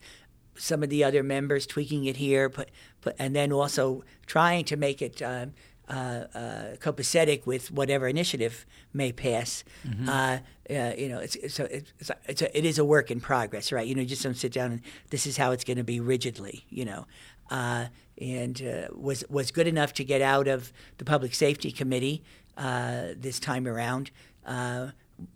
some 0.55 0.84
of 0.84 0.89
the 0.89 1.03
other 1.03 1.23
members, 1.23 1.65
tweaking 1.65 2.05
it 2.05 2.17
here, 2.17 2.49
put, 2.49 2.69
put, 3.01 3.15
and 3.17 3.36
then 3.36 3.51
also 3.51 4.03
trying 4.25 4.65
to 4.65 4.75
make 4.77 5.01
it. 5.01 5.21
Uh, 5.21 5.47
uh, 5.89 6.25
uh, 6.34 6.75
copacetic 6.77 7.45
with 7.45 7.69
whatever 7.69 8.07
initiative 8.07 8.65
may 8.93 9.12
pass. 9.12 9.65
Mm-hmm. 9.86 10.07
Uh, 10.07 10.38
uh 10.69 10.93
you 10.97 11.10
know, 11.10 11.19
it's, 11.19 11.36
it's, 11.36 11.60
a, 11.60 11.75
it's, 11.75 12.12
it's 12.27 12.41
a, 12.41 12.57
it 12.57 12.63
is 12.63 12.79
a 12.79 12.86
work 12.86 13.12
in 13.12 13.19
progress, 13.19 13.73
right? 13.73 13.86
You 13.86 13.95
know, 13.95 14.01
you 14.01 14.07
just 14.07 14.23
don't 14.23 14.38
sit 14.38 14.53
down 14.53 14.71
and 14.71 14.81
this 15.10 15.25
is 15.25 15.36
how 15.36 15.51
it's 15.51 15.65
going 15.65 15.77
to 15.77 15.84
be 15.84 15.99
rigidly, 15.99 16.65
you 16.69 16.86
know. 16.86 17.07
Uh, 17.49 17.88
and 18.21 18.62
uh, 18.62 18.88
was 18.93 19.25
was 19.29 19.51
good 19.51 19.67
enough 19.67 19.91
to 19.93 20.05
get 20.05 20.21
out 20.21 20.47
of 20.47 20.71
the 20.97 21.03
public 21.03 21.34
safety 21.34 21.71
committee 21.71 22.23
this 22.57 23.39
time 23.39 23.67
around 23.67 24.11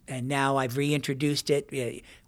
and 0.07 0.27
now 0.27 0.57
I've 0.57 0.77
reintroduced 0.77 1.49
it. 1.51 1.69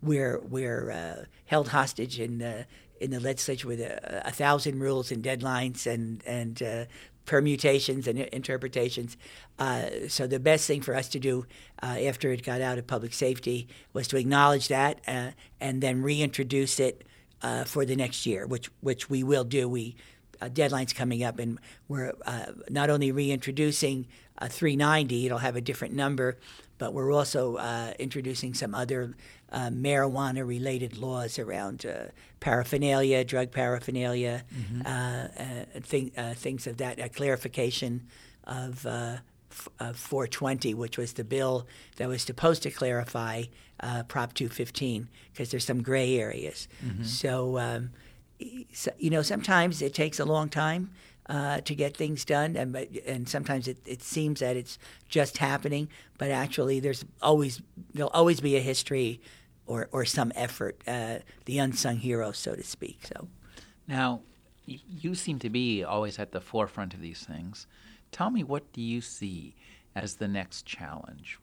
We're 0.02 0.40
we're 0.40 1.28
held 1.46 1.70
hostage 1.70 2.20
in 2.20 2.38
the 2.38 2.68
in 3.00 3.12
the 3.12 3.20
legislature 3.20 3.68
with 3.68 3.80
a, 3.80 4.28
a 4.28 4.32
thousand 4.32 4.80
rules 4.80 5.12
and 5.12 5.24
deadlines 5.24 5.86
and 5.86 6.24
and 6.26 6.62
uh, 6.62 6.86
permutations 7.26 8.08
and 8.08 8.20
interpretations. 8.20 9.18
Uh, 9.60 10.08
so 10.08 10.28
the 10.28 10.40
best 10.40 10.66
thing 10.66 10.82
for 10.82 10.96
us 10.96 11.10
to 11.10 11.20
do 11.20 11.46
uh, 11.84 11.86
after 11.86 12.32
it 12.32 12.44
got 12.44 12.62
out 12.62 12.78
of 12.78 12.88
public 12.88 13.14
safety 13.14 13.68
was 13.94 14.08
to 14.08 14.18
acknowledge 14.18 14.68
that 14.70 15.02
uh, 15.08 15.32
and 15.60 15.82
then 15.82 16.02
reintroduce 16.02 16.80
it 16.80 17.04
uh, 17.42 17.64
for 17.66 17.86
the 17.86 17.96
next 17.96 18.26
year, 18.26 18.48
which 18.48 18.70
which 18.82 19.10
we 19.10 19.24
will 19.24 19.44
do. 19.44 19.68
We 19.68 19.96
uh, 20.42 20.50
deadlines 20.50 20.94
coming 20.94 21.24
up, 21.24 21.40
and 21.40 21.60
we're 21.88 22.14
uh, 22.26 22.48
not 22.70 22.90
only 22.90 23.12
reintroducing 23.12 24.08
390; 24.42 25.26
it'll 25.26 25.40
have 25.40 25.56
a 25.56 25.62
different 25.62 25.94
number, 25.94 26.38
but 26.78 26.94
we're 26.94 27.12
also 27.12 27.58
introducing 27.98 28.54
some 28.54 28.76
other 28.76 29.16
uh, 29.52 29.70
marijuana 29.70 30.46
related 30.46 30.98
laws 30.98 31.40
around 31.40 31.86
uh, 31.86 32.06
paraphernalia, 32.40 33.24
drug 33.24 33.52
paraphernalia, 33.52 34.44
mm-hmm. 34.54 34.82
uh, 34.86 35.80
thing, 35.82 36.12
uh, 36.18 36.34
things 36.34 36.68
of 36.68 36.78
that, 36.78 37.00
a 37.00 37.10
clarification 37.10 38.06
of, 38.44 38.86
uh, 38.86 39.18
f- 39.52 39.96
420, 39.96 40.74
which 40.74 40.98
was 40.98 41.14
the 41.14 41.24
bill 41.24 41.66
that 41.96 42.08
was 42.08 42.22
supposed 42.22 42.64
to 42.64 42.72
clarify 42.72 43.44
uh, 43.80 44.04
Prop 44.04 44.34
215, 44.34 45.08
because 45.32 45.52
there's 45.52 45.66
some 45.66 45.82
gray 45.82 46.18
areas. 46.20 46.68
Mm-hmm. 46.86 47.04
So, 47.04 47.58
um, 47.58 47.84
so, 47.84 47.90
you 48.40 49.10
know, 49.10 49.22
sometimes 49.22 49.82
it 49.82 49.94
takes 49.94 50.20
a 50.20 50.26
long 50.26 50.50
time. 50.50 50.92
Uh, 51.30 51.60
to 51.60 51.76
get 51.76 51.98
things 51.98 52.24
done, 52.24 52.56
and 52.56 52.74
and 53.06 53.28
sometimes 53.28 53.68
it, 53.68 53.78
it 53.86 54.02
seems 54.02 54.40
that 54.40 54.56
it's 54.56 54.80
just 55.10 55.40
happening, 55.40 55.90
but 56.18 56.32
actually 56.32 56.80
there's 56.80 57.04
always 57.22 57.62
there'll 57.94 58.10
always 58.12 58.40
be 58.40 58.56
a 58.56 58.62
history 58.62 59.20
or, 59.68 59.90
or 59.92 60.06
some 60.06 60.32
effort, 60.36 60.82
uh, 60.88 61.18
the 61.46 61.60
unsung 61.60 61.98
hero, 61.98 62.32
so 62.32 62.56
to 62.56 62.64
speak. 62.64 63.06
So, 63.06 63.28
now 63.88 64.22
you 64.66 65.16
seem 65.16 65.40
to 65.40 65.50
be 65.50 65.84
always 65.84 66.18
at 66.20 66.32
the 66.32 66.42
forefront 66.42 66.94
of 66.94 67.02
these 67.02 67.24
things. 67.24 67.68
Tell 68.12 68.30
me, 68.30 68.44
what 68.44 68.72
do 68.74 68.82
you 68.82 69.02
see 69.02 69.56
as 69.96 70.16
the 70.16 70.28
next 70.28 70.66
challenge? 70.66 71.38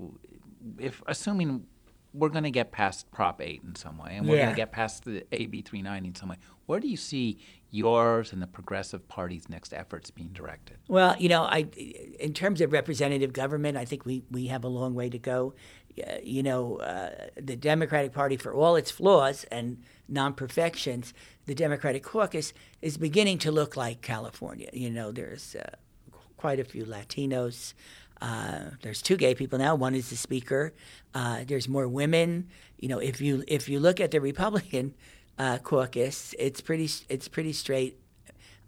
If 0.79 1.03
assuming 1.07 1.67
we're 2.15 2.29
going 2.29 2.45
to 2.45 2.51
get 2.51 2.71
past 2.71 3.11
Prop 3.11 3.43
8 3.43 3.63
in 3.67 3.75
some 3.75 3.99
way, 3.99 4.17
and 4.17 4.27
we're 4.27 4.37
yeah. 4.37 4.45
going 4.45 4.55
to 4.55 4.57
get 4.57 4.71
past 4.71 5.05
the 5.05 5.27
AB 5.33 5.63
390 5.63 6.09
in 6.09 6.15
some 6.15 6.29
way. 6.29 6.37
Where 6.67 6.79
do 6.79 6.89
you 6.89 6.97
see 6.97 7.39
yours 7.71 8.33
and 8.33 8.41
the 8.41 8.47
Progressive 8.47 9.07
Party's 9.09 9.49
next 9.49 9.75
efforts 9.75 10.11
being 10.13 10.29
directed? 10.29 10.79
Well, 10.87 11.17
you 11.19 11.29
know, 11.29 11.43
I, 11.43 11.67
in 12.21 12.33
terms 12.33 12.61
of 12.61 12.73
representative 12.73 13.33
government, 13.33 13.77
I 13.77 13.85
think 13.85 14.07
we, 14.07 14.23
we 14.31 14.47
have 14.47 14.63
a 14.63 14.69
long 14.69 14.95
way 14.95 15.11
to 15.11 15.19
go. 15.19 15.55
Uh, 15.99 16.15
you 16.23 16.43
know, 16.43 16.77
uh, 16.77 17.11
the 17.37 17.57
Democratic 17.57 18.13
Party, 18.13 18.37
for 18.37 18.55
all 18.55 18.77
its 18.77 18.91
flaws 18.91 19.45
and 19.51 19.83
non 20.09 20.35
perfections, 20.35 21.13
the 21.47 21.55
Democratic 21.55 22.05
caucus 22.05 22.53
is 22.81 22.97
beginning 22.97 23.39
to 23.39 23.51
look 23.51 23.77
like 23.77 24.03
California. 24.03 24.71
You 24.73 24.91
know, 24.91 25.11
there's 25.13 25.57
uh, 25.57 25.71
quite 26.37 26.61
a 26.61 26.65
few 26.65 26.85
Latinos. 26.85 27.75
Uh, 28.21 28.71
there's 28.83 29.03
two 29.03 29.17
gay 29.17 29.35
people 29.35 29.59
now. 29.59 29.75
One 29.75 29.95
is 29.95 30.11
the 30.11 30.17
speaker. 30.17 30.73
Uh, 31.15 31.45
there's 31.47 31.69
more 31.69 31.89
women. 31.89 32.49
You 32.79 32.89
know, 32.89 32.99
if 32.99 33.21
you 33.21 33.45
if 33.47 33.69
you 33.69 33.81
look 33.81 34.01
at 34.01 34.11
the 34.11 34.21
Republican 34.21 34.95
uh, 35.39 35.59
caucus, 35.59 36.35
it's 36.39 36.61
pretty 36.61 36.89
it's 37.09 37.29
pretty 37.29 37.53
straight, 37.53 37.99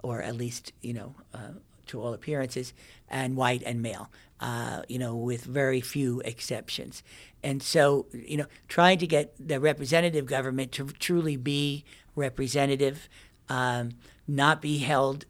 or 0.02 0.22
at 0.22 0.36
least 0.36 0.72
you 0.82 0.92
know 0.92 1.14
uh, 1.32 1.52
to 1.86 2.02
all 2.02 2.14
appearances, 2.14 2.72
and 3.08 3.36
white 3.36 3.62
and 3.64 3.80
male. 3.82 4.10
Uh, 4.38 4.82
you 4.86 4.98
know, 4.98 5.16
with 5.16 5.44
very 5.44 5.80
few 5.80 6.20
exceptions. 6.20 7.02
And 7.42 7.62
so, 7.62 8.06
you 8.12 8.36
know, 8.36 8.44
trying 8.68 8.98
to 8.98 9.06
get 9.06 9.34
the 9.38 9.58
representative 9.58 10.26
government 10.26 10.72
to 10.72 10.88
truly 10.88 11.38
be 11.38 11.86
representative, 12.14 13.08
um, 13.48 13.92
not 14.28 14.60
be 14.60 14.78
held 14.78 15.24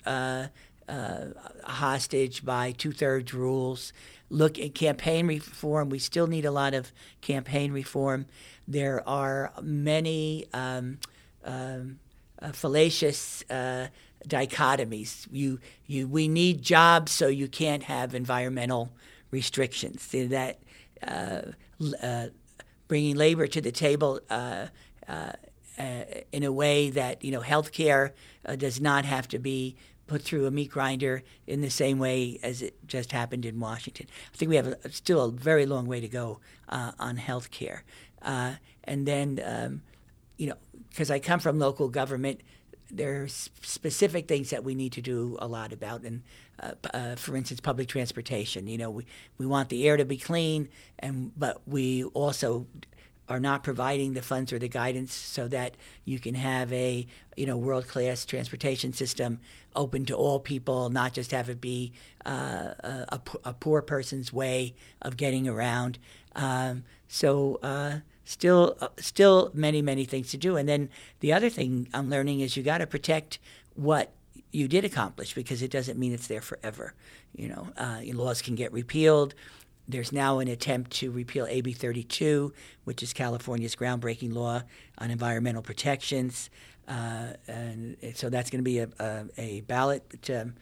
uh, 0.88 1.27
hostage 1.64 2.44
by 2.44 2.72
two 2.72 2.92
thirds 2.92 3.35
rules. 3.35 3.92
Look 4.31 4.59
at 4.59 4.75
campaign 4.75 5.27
reform. 5.27 5.88
We 5.88 5.99
still 5.99 6.27
need 6.27 6.44
a 6.44 6.51
lot 6.51 6.75
of 6.75 6.92
campaign 7.20 7.72
reform. 7.72 8.27
There 8.66 9.07
are 9.09 9.53
many 9.62 10.46
um, 10.53 10.99
um, 11.44 11.99
uh, 12.40 12.53
fallacious 12.53 13.44
uh, 13.51 13.88
dichotomies. 14.27 15.27
You, 15.31 15.61
you, 15.87 16.09
we 16.09 16.29
need 16.29 16.62
jobs, 16.62 17.12
so 17.12 17.29
you 17.29 17.49
can't 17.49 17.85
have 17.85 18.14
environmental 18.14 18.90
restrictions. 19.31 20.07
That 20.09 20.59
uh, 21.07 21.42
uh, 22.03 22.27
bringing 22.88 23.16
labor 23.16 23.46
to 23.46 23.61
the 23.61 23.72
table 23.72 24.20
uh, 24.31 24.66
in 26.33 26.42
a 26.42 26.53
way 26.53 26.90
that 26.90 27.22
you 27.25 27.31
know 27.31 27.40
healthcare 27.40 28.12
does 28.57 28.81
not 28.81 29.05
have 29.05 29.29
to 29.29 29.38
be 29.38 29.77
put 30.07 30.23
through 30.23 30.47
a 30.47 30.51
meat 30.51 30.71
grinder 30.71 31.23
in 31.47 31.61
the 31.61 31.71
same 31.71 31.99
way 31.99 32.38
as 32.42 32.62
it 32.62 32.75
just 32.87 33.12
happened 33.12 33.45
in 33.45 33.59
Washington. 33.59 34.07
I 34.33 34.37
think 34.37 34.49
we 34.49 34.57
have 34.57 34.66
a, 34.66 34.90
still 34.90 35.25
a 35.25 35.31
very 35.31 35.66
long 35.66 35.87
way 35.87 36.01
to 36.01 36.09
go 36.09 36.40
uh, 36.69 36.92
on 36.99 37.16
health 37.16 37.51
care. 37.51 37.85
Uh, 38.23 38.55
and 38.85 39.07
then, 39.07 39.40
um, 39.45 39.83
you 40.37 40.49
know, 40.49 40.57
because 40.90 41.11
I 41.11 41.19
come 41.19 41.40
from 41.40 41.59
local 41.59 41.88
government, 41.88 42.40
there 42.90 43.23
are 43.23 43.29
specific 43.29 44.29
things 44.29 44.51
that 44.51 44.62
we 44.62 44.75
need 44.75 44.92
to 44.92 45.03
do 45.03 45.37
a 45.40 45.49
lot 45.49 45.73
about. 45.73 46.03
And 46.03 46.23
uh, 46.59 46.73
uh, 46.95 47.16
for 47.16 47.37
instance, 47.37 47.61
public 47.61 47.88
transportation. 47.88 48.66
You 48.66 48.79
know, 48.79 48.90
we, 48.90 49.07
we 49.38 49.47
want 49.47 49.69
the 49.69 49.87
air 49.87 49.97
to 49.97 50.05
be 50.05 50.16
clean, 50.16 50.69
and 50.99 51.33
but 51.37 51.61
we 51.66 52.05
also 52.05 52.66
are 53.28 53.40
not 53.40 53.62
providing 53.62 54.14
the 54.14 54.22
funds 54.22 54.52
or 54.52 54.58
the 54.58 54.68
guidance 54.68 55.12
so 55.12 55.48
that 55.48 55.76
you 56.04 56.18
can 56.18 56.34
have 56.34 56.72
a 56.72 57.06
you 57.36 57.46
know 57.46 57.56
world 57.56 57.88
class 57.88 58.24
transportation 58.24 58.92
system 58.92 59.40
open 59.74 60.04
to 60.06 60.14
all 60.14 60.40
people, 60.40 60.90
not 60.90 61.12
just 61.12 61.30
have 61.32 61.48
it 61.48 61.60
be 61.60 61.92
uh, 62.24 62.72
a, 62.80 63.20
a, 63.44 63.52
poor 63.52 63.82
person's 63.82 64.32
way 64.32 64.74
of 65.02 65.16
getting 65.16 65.46
around. 65.46 65.98
Um, 66.34 66.84
so 67.08 67.60
uh, 67.62 67.98
still 68.24 68.76
uh, 68.80 68.88
still 68.98 69.50
many 69.54 69.82
many 69.82 70.04
things 70.04 70.30
to 70.30 70.36
do. 70.36 70.56
And 70.56 70.68
then 70.68 70.88
the 71.20 71.32
other 71.32 71.50
thing 71.50 71.88
I'm 71.92 72.10
learning 72.10 72.40
is 72.40 72.56
you 72.56 72.62
got 72.62 72.78
to 72.78 72.86
protect 72.86 73.38
what 73.74 74.12
you 74.52 74.68
did 74.68 74.84
accomplish 74.84 75.34
because 75.34 75.62
it 75.62 75.70
doesn't 75.70 75.98
mean 75.98 76.12
it's 76.12 76.28
there 76.28 76.40
forever. 76.40 76.94
You 77.34 77.48
know, 77.48 77.68
uh, 77.76 78.00
laws 78.14 78.40
can 78.40 78.54
get 78.54 78.72
repealed 78.72 79.34
there's 79.88 80.12
now 80.12 80.38
an 80.40 80.49
attempt 80.49 80.90
to 80.92 81.11
repeal 81.11 81.46
AB 81.49 81.72
32, 81.72 82.53
which 82.85 83.03
is 83.03 83.12
California's 83.12 83.77
groundbreaking 83.77 84.33
law 84.33 84.62
on 84.99 85.11
environmental 85.11 85.62
protections. 85.62 86.51
Uh, 86.88 87.35
and 87.49 87.96
so 88.14 88.29
that's 88.29 88.51
going 88.51 88.61
to 88.61 88.64
be 88.64 88.79
a, 88.79 88.88
a, 89.01 89.25
a 89.38 89.61
ballot 89.62 90.31
um, 90.31 90.55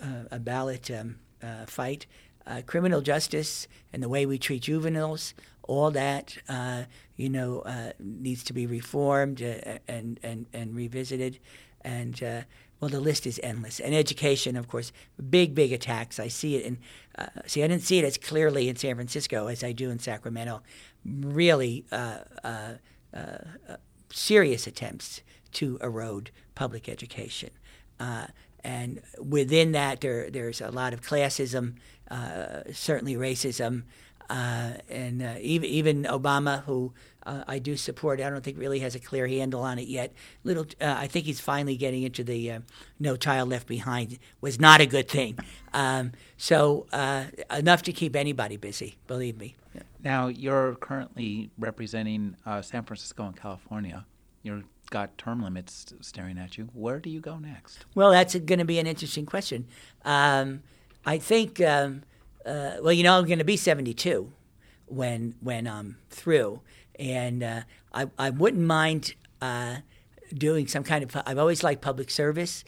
uh, 0.00 0.24
a 0.30 0.38
ballot 0.38 0.90
um, 0.90 1.16
uh, 1.42 1.64
fight. 1.66 2.06
Uh, 2.46 2.60
criminal 2.66 3.00
justice 3.00 3.66
and 3.92 4.02
the 4.02 4.08
way 4.08 4.26
we 4.26 4.38
treat 4.38 4.62
juveniles, 4.62 5.32
all 5.62 5.90
that 5.90 6.36
uh, 6.48 6.82
you 7.16 7.30
know 7.30 7.62
needs 7.98 8.44
to 8.44 8.52
be 8.52 8.66
reformed 8.66 9.40
and 9.40 10.20
and 10.22 10.46
and 10.52 10.74
revisited. 10.74 11.38
And 11.80 12.44
well, 12.80 12.88
the 12.88 13.00
list 13.00 13.26
is 13.26 13.40
endless. 13.42 13.80
And 13.80 13.94
education, 13.94 14.56
of 14.56 14.68
course, 14.68 14.92
big, 15.30 15.54
big 15.54 15.72
attacks. 15.72 16.18
I 16.18 16.28
see 16.28 16.56
it 16.56 16.64
in, 16.64 16.78
uh, 17.16 17.26
see, 17.46 17.62
I 17.62 17.68
didn't 17.68 17.82
see 17.82 17.98
it 17.98 18.04
as 18.04 18.18
clearly 18.18 18.68
in 18.68 18.76
San 18.76 18.94
Francisco 18.96 19.46
as 19.46 19.64
I 19.64 19.72
do 19.72 19.90
in 19.90 19.98
Sacramento. 19.98 20.62
Really 21.04 21.84
uh, 21.92 22.18
uh, 22.42 22.74
uh, 23.14 23.18
uh 23.68 23.76
serious 24.12 24.66
attempts 24.66 25.22
to 25.52 25.78
erode 25.82 26.30
public 26.54 26.88
education. 26.88 27.50
Uh, 27.98 28.26
and 28.62 29.02
within 29.20 29.72
that, 29.72 30.00
there, 30.00 30.30
there's 30.30 30.60
a 30.60 30.70
lot 30.70 30.92
of 30.92 31.00
classism, 31.00 31.74
certainly 32.72 33.14
racism, 33.14 33.82
Uh, 34.30 34.72
and 34.88 35.22
uh, 35.22 35.34
even 35.40 35.68
even 35.68 36.02
Obama, 36.04 36.64
who 36.64 36.92
uh, 37.24 37.44
I 37.46 37.58
do 37.58 37.76
support, 37.76 38.20
I 38.20 38.30
don't 38.30 38.42
think 38.42 38.58
really 38.58 38.78
has 38.80 38.94
a 38.94 38.98
clear 38.98 39.26
handle 39.26 39.62
on 39.62 39.78
it 39.78 39.86
yet. 39.86 40.12
Little, 40.44 40.66
uh, 40.80 40.94
I 40.96 41.08
think 41.08 41.26
he's 41.26 41.40
finally 41.40 41.76
getting 41.76 42.02
into 42.02 42.24
the 42.24 42.52
uh, 42.52 42.60
"No 42.98 43.16
Child 43.16 43.50
Left 43.50 43.66
Behind" 43.66 44.18
was 44.40 44.58
not 44.58 44.80
a 44.80 44.86
good 44.86 45.08
thing. 45.08 45.38
Um, 45.72 46.12
so 46.36 46.86
uh, 46.92 47.24
enough 47.54 47.82
to 47.82 47.92
keep 47.92 48.16
anybody 48.16 48.56
busy, 48.56 48.96
believe 49.06 49.38
me. 49.38 49.56
Now 50.02 50.28
you're 50.28 50.76
currently 50.76 51.50
representing 51.58 52.36
San 52.62 52.84
Francisco 52.84 53.26
and 53.26 53.36
California. 53.36 54.06
You're 54.42 54.62
got 54.90 55.16
term 55.18 55.42
limits 55.42 55.92
staring 56.00 56.38
at 56.38 56.56
you. 56.56 56.68
Where 56.72 56.98
do 56.98 57.10
you 57.10 57.20
go 57.20 57.38
next? 57.38 57.84
Well, 57.94 58.10
that's 58.10 58.34
going 58.34 58.58
to 58.58 58.64
be 58.64 58.78
an 58.78 58.86
interesting 58.86 59.26
question. 59.26 59.66
Um, 60.04 60.62
I 61.04 61.18
think. 61.18 61.60
Um, 61.60 62.04
uh, 62.44 62.76
well, 62.82 62.92
you 62.92 63.02
know, 63.02 63.18
I'm 63.18 63.26
going 63.26 63.38
to 63.38 63.44
be 63.44 63.56
72 63.56 64.30
when 64.86 65.34
when 65.40 65.66
I'm 65.66 65.96
through, 66.10 66.60
and 66.98 67.42
uh, 67.42 67.60
I 67.92 68.06
I 68.18 68.30
wouldn't 68.30 68.62
mind 68.62 69.14
uh, 69.40 69.76
doing 70.32 70.66
some 70.66 70.84
kind 70.84 71.02
of. 71.02 71.22
I've 71.26 71.38
always 71.38 71.62
liked 71.62 71.82
public 71.82 72.10
service, 72.10 72.64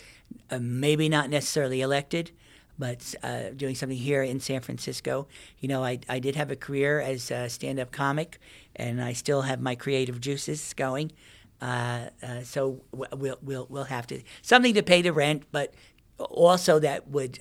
uh, 0.51 0.59
maybe 0.61 1.09
not 1.09 1.29
necessarily 1.29 1.81
elected, 1.83 2.31
but 2.79 3.14
uh, 3.22 3.51
doing 3.55 3.74
something 3.74 3.99
here 3.99 4.22
in 4.22 4.41
San 4.41 4.61
Francisco. 4.61 5.29
You 5.61 5.68
know, 5.68 5.85
I 5.85 5.99
I 6.09 6.18
did 6.18 6.37
have 6.37 6.51
a 6.51 6.57
career 6.57 7.01
as 7.01 7.31
a 7.31 7.49
stand-up 7.49 7.93
comic, 7.93 8.39
and 8.74 9.03
I 9.03 9.12
still 9.12 9.43
have 9.43 9.61
my 9.61 9.74
creative 9.74 10.20
juices 10.20 10.72
going. 10.74 11.12
Uh, 11.61 12.09
so 12.45 12.83
we'll 12.93 13.39
we'll 13.43 13.66
we'll 13.68 13.85
have 13.85 14.07
to 14.07 14.22
something 14.43 14.74
to 14.74 14.83
pay 14.83 15.03
the 15.03 15.12
rent, 15.12 15.45
but 15.53 15.74
also 16.18 16.79
that 16.79 17.09
would 17.09 17.39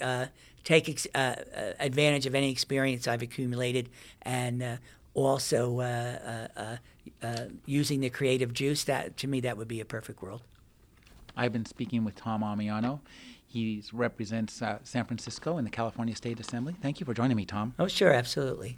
take 0.66 0.90
ex- 0.90 1.08
uh, 1.16 1.18
uh, 1.18 1.72
advantage 1.80 2.26
of 2.26 2.36
any 2.36 2.52
experience 2.52 3.08
I've 3.08 3.22
accumulated 3.22 3.90
and 4.24 4.62
uh, 4.62 4.78
also 5.14 5.80
uh, 5.80 6.48
uh, 7.24 7.38
using 7.66 8.02
the 8.02 8.10
creative 8.10 8.54
juice. 8.54 8.84
That 8.84 9.16
to 9.18 9.28
me, 9.28 9.40
that 9.42 9.58
would 9.58 9.70
be 9.70 9.80
a 9.80 9.86
perfect 9.86 10.22
world. 10.22 10.42
I've 11.38 11.54
been 11.54 11.66
speaking 11.66 12.04
with 12.04 12.16
Tom 12.16 12.42
Ammiano. 12.42 13.00
He 13.48 13.82
represents 13.94 14.62
San 14.84 15.06
Francisco 15.06 15.58
in 15.58 15.64
the 15.64 15.72
California 15.72 16.16
State 16.16 16.42
Assembly. 16.42 16.76
Thank 16.82 17.00
you 17.00 17.06
for 17.06 17.14
joining 17.14 17.38
me, 17.38 17.46
Tom. 17.46 17.74
Oh, 17.80 17.88
sure, 17.88 18.12
absolutely. 18.12 18.78